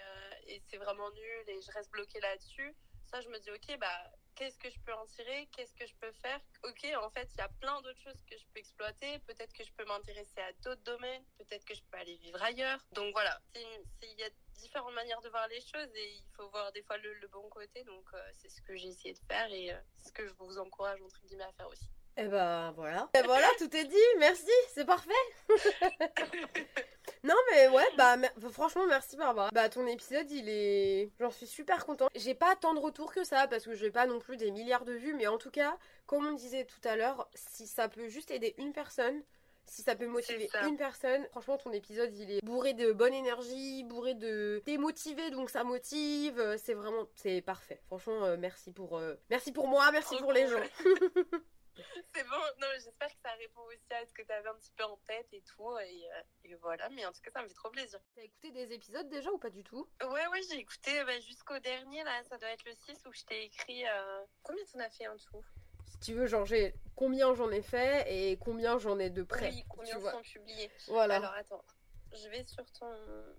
et 0.49 0.63
c'est 0.69 0.79
vraiment 0.79 1.11
nul 1.11 1.45
et 1.49 1.61
je 1.61 1.71
reste 1.73 1.91
bloquée 1.91 2.21
là-dessus. 2.21 2.75
Soit 3.09 3.21
je 3.21 3.29
me 3.29 3.39
dis 3.39 3.51
ok 3.51 3.79
bah 3.79 4.11
qu'est-ce 4.35 4.59
que 4.59 4.71
je 4.71 4.79
peux 4.81 4.93
en 4.95 5.07
tirer 5.07 5.49
qu'est-ce 5.53 5.75
que 5.75 5.87
je 5.87 5.95
peux 6.01 6.13
faire. 6.13 6.41
Ok 6.65 6.87
en 7.01 7.11
fait 7.11 7.29
il 7.35 7.39
y 7.39 7.41
a 7.41 7.49
plein 7.61 7.81
d'autres 7.83 8.01
choses 8.01 8.23
que 8.25 8.37
je 8.37 8.45
peux 8.53 8.61
exploiter. 8.61 9.19
Peut-être 9.21 9.53
que 9.53 9.65
je 9.65 9.73
peux 9.73 9.85
m'intéresser 9.85 10.41
à 10.41 10.53
d'autres 10.65 10.83
domaines. 10.83 11.25
Peut-être 11.39 11.65
que 11.65 11.75
je 11.75 11.83
peux 11.91 11.99
aller 11.99 12.17
vivre 12.17 12.43
ailleurs. 12.43 12.81
Donc 12.93 13.13
voilà 13.13 13.41
il 13.55 14.19
y 14.19 14.25
a 14.25 14.31
différentes 14.55 14.95
manières 14.95 15.21
de 15.23 15.29
voir 15.29 15.47
les 15.49 15.61
choses 15.61 15.95
et 15.95 16.17
il 16.17 16.27
faut 16.37 16.49
voir 16.51 16.73
des 16.73 16.83
fois 16.83 16.97
le, 16.99 17.29
bon 17.29 17.49
côté. 17.49 17.85
Donc 17.85 18.05
euh, 18.15 18.31
c'est 18.33 18.49
ce 18.49 18.61
que 18.63 18.77
j'ai 18.77 18.89
essayé 18.89 19.15
de 19.15 19.21
faire 19.29 19.51
et 19.53 19.73
euh, 19.73 19.81
ce 20.05 20.13
que 20.13 20.27
je 20.27 20.33
vous 20.35 20.59
encourage 20.59 21.01
entre 21.03 21.21
guillemets 21.27 21.45
à 21.45 21.53
faire 21.53 21.69
aussi 21.69 21.89
Et 22.17 22.27
bah 22.29 22.73
voilà. 22.77 23.09
Et 23.15 23.23
voilà, 23.23 23.47
tout 23.59 23.75
est 23.77 23.85
dit, 23.85 23.97
merci, 24.19 24.51
c'est 24.75 24.85
parfait. 24.85 25.11
non 27.25 27.35
mais 27.51 27.69
ouais, 27.69 27.87
bah 27.97 28.17
mer- 28.17 28.33
franchement 28.51 28.87
merci 28.87 29.17
Barbara. 29.17 29.51
Bah 29.53 29.69
ton 29.69 29.87
épisode 29.87 30.31
il 30.31 30.49
est... 30.49 31.11
J'en 31.21 31.31
suis 31.31 31.47
super 31.47 31.87
content. 31.87 32.09
J'ai 32.15 32.35
pas 32.35 32.55
tant 32.57 32.75
de 32.75 32.81
retours 32.81 33.13
que 33.13 33.25
ça 33.25 33.47
parce 33.49 33.65
que 33.65 33.75
je 33.75 33.81
vais 33.85 33.91
pas 33.91 34.07
non 34.07 34.19
plus 34.19 34.37
des 34.37 34.51
milliards 34.51 34.85
de 34.85 34.93
vues, 34.93 35.15
mais 35.15 35.27
en 35.27 35.39
tout 35.39 35.51
cas, 35.51 35.77
comme 36.07 36.27
on 36.27 36.33
disait 36.33 36.65
tout 36.67 36.87
à 36.87 36.97
l'heure, 36.97 37.29
si 37.35 37.67
ça 37.67 37.89
peut 37.89 38.09
juste 38.09 38.31
aider 38.31 38.55
une 38.59 38.73
personne... 38.73 39.23
Si 39.65 39.81
ça 39.83 39.95
peut 39.95 40.09
motiver 40.09 40.49
ça. 40.49 40.67
une 40.67 40.77
personne, 40.77 41.25
franchement 41.31 41.57
ton 41.57 41.71
épisode 41.73 42.13
il 42.17 42.33
est 42.33 42.45
bourré 42.45 42.75
de 42.75 42.91
bonne 42.91 43.15
énergie, 43.15 43.85
bourré 43.85 44.15
de... 44.15 44.61
T'es 44.67 44.77
motivé 44.77 45.31
donc 45.31 45.51
ça 45.51 45.63
motive, 45.63 46.39
euh, 46.41 46.57
c'est 46.63 46.75
vraiment... 46.75 47.07
C'est 47.15 47.43
parfait. 47.43 47.81
Franchement 47.87 48.25
euh, 48.25 48.37
merci 48.37 48.73
pour... 48.73 48.99
euh, 48.99 49.15
Merci 49.31 49.53
pour 49.53 49.69
moi, 49.69 49.91
merci 49.93 50.17
pour 50.19 50.33
les 50.33 50.49
gens. 50.49 50.59
c'est 52.15 52.25
bon 52.25 52.37
non 52.61 52.67
j'espère 52.75 53.09
que 53.09 53.21
ça 53.23 53.33
répond 53.35 53.63
aussi 53.63 53.93
à 53.93 54.05
ce 54.07 54.13
que 54.13 54.23
tu 54.23 54.33
avais 54.33 54.49
un 54.49 54.55
petit 54.55 54.73
peu 54.77 54.85
en 54.85 54.97
tête 55.07 55.29
et 55.33 55.43
tout 55.43 55.79
et, 55.79 56.07
euh, 56.13 56.23
et 56.45 56.55
voilà 56.57 56.89
mais 56.91 57.05
en 57.07 57.13
tout 57.13 57.21
cas 57.23 57.31
ça 57.31 57.43
me 57.43 57.49
fait 57.49 57.55
trop 57.55 57.71
plaisir 57.71 58.01
T'as 58.15 58.23
écouté 58.23 58.51
des 58.51 58.73
épisodes 58.73 59.09
déjà 59.09 59.31
ou 59.31 59.39
pas 59.39 59.51
du 59.51 59.63
tout? 59.65 59.89
Ouais, 60.03 60.27
ouais, 60.29 60.41
j'ai 60.51 60.59
écouté 60.59 61.03
bah, 61.05 61.19
jusqu'au 61.21 61.59
dernier, 61.61 62.03
là, 62.05 62.23
ça 62.25 62.37
doit 62.39 62.51
être 62.51 62.65
le 62.67 62.75
6 62.75 63.01
où 63.07 63.13
je 63.13 63.23
t'ai 63.25 63.45
écrit. 63.45 63.87
euh, 63.87 64.25
Combien 64.43 64.63
t'en 64.73 64.81
as 64.81 64.91
fait 64.91 65.09
en 65.09 65.17
tout? 65.17 65.45
Si 65.87 65.99
tu 66.01 66.15
veux, 66.15 66.27
genre, 66.27 66.45
j'ai 66.45 66.75
combien 66.97 67.35
j'en 67.35 67.51
ai 67.51 67.63
fait 67.63 68.05
et 68.09 68.37
combien 68.37 68.79
j'en 68.79 68.99
ai 68.99 69.11
de 69.11 69.23
près. 69.23 69.49
Oui, 69.51 69.65
combien 69.69 69.99
sont 70.01 70.23
publiés 70.23 70.71
Voilà. 70.89 71.17
Alors 71.17 71.33
attends, 71.33 71.65
je 72.13 72.29
vais 72.29 72.45
sur 72.45 72.65
ton 72.73 72.93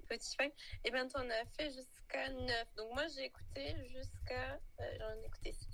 petit 0.08 0.36
feuille. 0.36 0.54
Et 0.84 0.91
ben 0.91 1.08
t'en 1.08 1.30
as 1.30 1.46
fait 1.58 1.69
jusqu'à 1.72 2.30
9. 2.30 2.76
Donc 2.76 2.91
moi 2.93 3.08
j'ai 3.08 3.26
écouté 3.26 3.76
jusqu'à. 3.89 4.54
euh, 4.80 4.98
J'en 5.00 5.22
ai 5.22 5.26
écouté 5.26 5.52
6. 5.54 5.73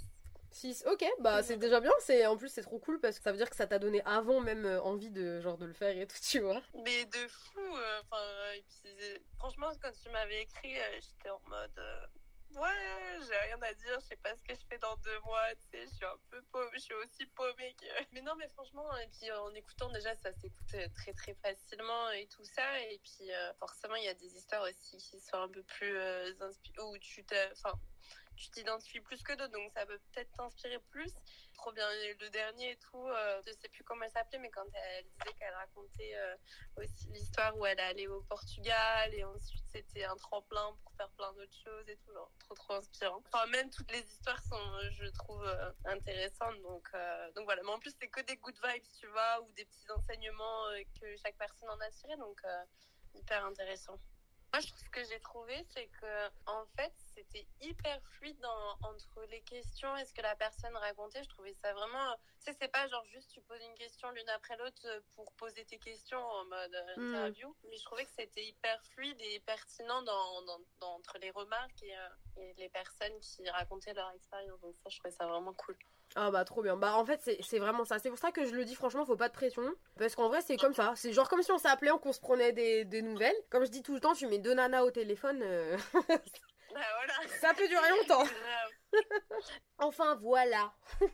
6. 0.60 0.84
Ok, 0.88 1.06
bah 1.20 1.42
c'est 1.44 1.58
déjà 1.58 1.80
bien. 1.80 1.92
C'est 2.02 2.26
En 2.26 2.38
plus, 2.38 2.50
c'est 2.50 2.62
trop 2.62 2.80
cool 2.80 3.00
parce 3.00 3.18
que 3.18 3.24
ça 3.24 3.32
veut 3.32 3.38
dire 3.38 3.50
que 3.50 3.56
ça 3.56 3.68
t'a 3.68 3.80
donné 3.80 4.02
avant 4.06 4.40
même 4.42 4.66
euh, 4.66 4.82
envie 4.82 5.10
de, 5.10 5.40
genre, 5.42 5.58
de 5.58 5.66
le 5.66 5.74
faire 5.74 5.98
et 5.98 6.06
tout, 6.08 6.18
tu 6.22 6.40
vois. 6.40 6.62
Mais 6.86 7.06
de 7.06 7.28
fou, 7.28 7.60
euh, 7.78 8.02
enfin, 8.04 8.24
et 8.56 8.64
puis 8.64 8.92
euh, 9.02 9.18
franchement, 9.38 9.72
quand 9.82 9.92
tu 10.04 10.10
m'avais 10.10 10.42
écrit, 10.44 10.78
euh, 10.78 11.00
j'étais 11.02 11.30
en 11.30 11.42
mode. 11.48 11.78
euh, 11.78 12.06
Ouais, 12.56 13.20
j'ai 13.28 13.38
rien 13.38 13.62
à 13.62 13.74
dire, 13.76 14.00
je 14.02 14.08
sais 14.08 14.16
pas 14.16 14.36
ce 14.36 14.42
que 14.42 14.56
je 14.56 14.66
fais 14.68 14.80
dans 14.80 14.96
deux 14.98 15.20
mois, 15.20 15.54
tu 15.54 15.68
sais, 15.78 15.86
je 15.86 15.94
suis 15.96 16.06
un 16.06 16.18
peu 16.32 16.42
paumée, 16.52 16.72
je 16.74 16.80
suis 16.80 16.96
aussi 16.96 17.26
paumée 17.28 17.76
que... 17.80 17.86
Mais 18.12 18.22
non, 18.22 18.34
mais 18.36 18.48
franchement, 18.50 18.90
et 18.98 19.08
puis 19.20 19.32
en 19.32 19.54
écoutant 19.54 19.88
déjà, 19.92 20.16
ça 20.16 20.34
s'écoute 20.34 20.66
très 20.96 21.14
très 21.14 21.36
facilement 21.36 22.10
et 22.10 22.26
tout 22.26 22.44
ça, 22.44 22.80
et 22.82 23.00
puis 23.04 23.32
euh, 23.32 23.54
forcément, 23.60 23.94
il 23.98 24.06
y 24.06 24.08
a 24.08 24.16
des 24.16 24.36
histoires 24.36 24.64
aussi 24.64 24.98
qui 24.98 25.20
sont 25.22 25.38
un 25.38 25.48
peu 25.48 25.62
plus 25.62 25.96
euh, 25.96 26.34
inspi- 26.40 26.74
où 26.82 26.98
tu 26.98 27.24
t'es- 27.24 27.50
enfin, 27.52 27.76
tu 28.40 28.50
t'identifies 28.52 29.02
plus 29.02 29.22
que 29.22 29.34
d'autres, 29.34 29.52
donc 29.52 29.72
ça 29.74 29.86
peut 29.86 30.00
peut-être 30.12 30.32
t'inspirer 30.32 30.80
plus. 30.92 31.14
Trop 31.56 31.74
bien, 31.74 31.86
le 32.20 32.30
dernier 32.30 32.72
et 32.72 32.78
tout, 32.78 33.06
euh, 33.06 33.42
je 33.46 33.52
sais 33.52 33.68
plus 33.68 33.84
comment 33.84 34.04
elle 34.06 34.12
s'appelait, 34.12 34.40
mais 34.40 34.50
quand 34.50 34.66
elle 34.74 35.04
disait 35.04 35.34
qu'elle 35.38 35.54
racontait 35.54 36.16
euh, 36.16 36.36
aussi 36.78 37.10
l'histoire 37.10 37.58
où 37.58 37.66
elle 37.66 37.80
allait 37.82 38.08
au 38.08 38.22
Portugal 38.22 39.14
et 39.14 39.26
ensuite 39.26 39.66
c'était 39.68 40.06
un 40.06 40.16
tremplin 40.16 40.74
pour 40.82 40.94
faire 40.94 41.10
plein 41.12 41.34
d'autres 41.34 41.58
choses 41.66 41.90
et 41.90 41.98
tout, 41.98 42.14
genre 42.14 42.32
trop 42.40 42.56
trop 42.56 42.74
inspirant. 42.76 43.22
Enfin 43.28 43.46
même 43.48 43.70
toutes 43.72 43.92
les 43.92 44.06
histoires 44.06 44.42
sont, 44.44 44.80
je 44.92 45.08
trouve, 45.08 45.44
euh, 45.44 45.72
intéressantes, 45.86 46.62
donc 46.62 46.88
euh, 46.94 47.32
donc 47.34 47.44
voilà. 47.44 47.62
Mais 47.64 47.72
en 47.72 47.80
plus 47.80 47.94
c'est 48.00 48.08
que 48.08 48.22
des 48.22 48.38
good 48.38 48.56
vibes, 48.64 48.88
tu 48.98 49.08
vois, 49.08 49.42
ou 49.42 49.52
des 49.52 49.66
petits 49.66 49.92
enseignements 49.92 50.64
que 51.02 51.18
chaque 51.18 51.36
personne 51.38 51.70
en 51.70 51.80
a 51.82 51.92
tiré, 51.92 52.16
donc 52.16 52.42
hyper 53.16 53.46
intéressant. 53.46 54.00
Moi, 54.52 54.62
je 54.62 54.68
trouve 54.68 54.80
ce 54.80 54.90
que 54.90 55.04
j'ai 55.04 55.20
trouvé, 55.20 55.66
c'est 55.74 55.88
que 56.02 56.28
en 56.48 56.66
fait, 56.76 56.94
c'était 57.24 57.46
hyper 57.62 58.00
fluide 58.18 58.40
dans- 58.40 58.78
entre 58.90 59.24
les 59.30 59.42
questions 59.42 59.96
et 59.98 60.06
ce 60.06 60.14
que 60.14 60.22
la 60.22 60.36
personne 60.36 60.76
racontait. 60.78 61.24
Je 61.24 61.30
trouvais 61.30 61.54
ça 61.54 61.74
vraiment. 61.74 62.16
Tu 62.40 62.52
sais, 62.52 62.58
c'est 62.60 62.68
pas 62.72 62.88
genre 62.88 63.04
juste 63.06 63.32
tu 63.32 63.42
poses 63.42 63.62
une 63.62 63.76
question 63.76 64.10
l'une 64.12 64.30
après 64.30 64.56
l'autre 64.58 64.82
euh, 64.86 65.00
pour 65.16 65.32
poser 65.34 65.66
tes 65.66 65.78
questions 65.78 66.20
en 66.24 66.46
mode 66.46 66.74
euh, 66.76 66.96
Mm. 66.98 67.10
interview. 67.16 67.56
Mais 67.70 67.78
je 67.78 67.84
trouvais 67.84 68.06
que 68.06 68.12
c'était 68.18 68.46
hyper 68.46 68.82
fluide 68.94 69.20
et 69.20 69.40
pertinent 69.42 70.02
dans, 70.04 70.42
dans- 70.44 70.60
dans- 70.80 70.94
entre 70.96 71.18
les 71.22 71.32
remarques 71.32 71.84
et, 71.84 71.96
euh, 71.98 72.08
et 72.38 72.54
les 72.58 72.70
personnes 72.70 73.20
qui 73.20 73.50
racontaient 73.50 73.94
leur 73.94 74.10
expérience. 74.12 74.60
Donc 74.62 74.76
ça, 74.78 74.90
je 74.90 74.98
trouvais 75.00 75.12
ça 75.14 75.28
vraiment 75.28 75.54
cool. 75.54 75.78
Ah 76.16 76.32
bah 76.32 76.44
trop 76.44 76.64
bien. 76.64 76.76
Bah 76.76 76.96
en 76.96 77.06
fait, 77.06 77.22
c'est 77.22 77.38
c'est 77.44 77.60
vraiment 77.60 77.86
ça. 77.86 78.00
C'est 78.00 78.10
pour 78.10 78.18
ça 78.18 78.32
que 78.32 78.44
je 78.44 78.56
le 78.56 78.66
dis 78.66 78.74
franchement, 78.74 79.06
faut 79.06 79.16
pas 79.16 79.28
de 79.30 79.34
pression. 79.34 79.62
Parce 79.96 80.16
qu'en 80.16 80.28
vrai, 80.28 80.42
c'est 80.42 80.58
comme 80.58 80.74
ça. 80.74 80.94
C'est 80.96 81.14
genre 81.14 81.30
comme 81.30 81.44
si 81.44 81.52
on 81.52 81.60
s'appelait, 81.60 81.92
qu'on 82.02 82.14
se 82.14 82.20
prenait 82.20 82.52
des, 82.52 82.84
des 82.84 83.04
nouvelles. 83.04 83.36
Comme 83.52 83.64
je 83.64 83.70
dis 83.70 83.84
tout 83.84 83.94
le 83.94 84.00
temps, 84.00 84.16
tu 84.16 84.26
mets 84.26 84.40
deux 84.40 84.56
nanas 84.56 84.82
au 84.82 84.90
téléphone, 84.90 85.40
euh, 85.44 85.78
Bah 86.74 86.82
voilà. 86.98 87.14
ça 87.42 87.54
peut 87.54 87.68
durer 87.68 87.90
longtemps. 87.90 88.26
Enfin 89.78 90.16
voilà. 90.16 90.74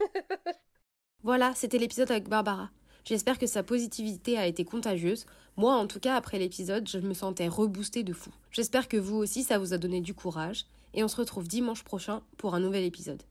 Voilà, 1.24 1.56
c'était 1.56 1.80
l'épisode 1.80 2.12
avec 2.12 2.30
Barbara. 2.30 2.70
J'espère 3.04 3.40
que 3.40 3.48
sa 3.48 3.64
positivité 3.64 4.38
a 4.38 4.46
été 4.46 4.64
contagieuse. 4.64 5.26
Moi, 5.58 5.74
en 5.74 5.88
tout 5.88 6.00
cas, 6.00 6.16
après 6.16 6.38
l'épisode, 6.38 6.88
je 6.88 7.00
me 7.00 7.16
sentais 7.16 7.48
reboostée 7.48 8.04
de 8.04 8.14
fou. 8.14 8.30
J'espère 8.52 8.88
que 8.88 8.98
vous 8.98 9.16
aussi, 9.16 9.42
ça 9.42 9.58
vous 9.58 9.74
a 9.74 9.80
donné 9.80 10.02
du 10.02 10.14
courage. 10.14 10.66
Et 10.94 11.04
on 11.04 11.08
se 11.08 11.16
retrouve 11.16 11.48
dimanche 11.48 11.84
prochain 11.84 12.22
pour 12.38 12.54
un 12.54 12.60
nouvel 12.60 12.84
épisode. 12.84 13.24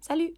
Salut 0.00 0.32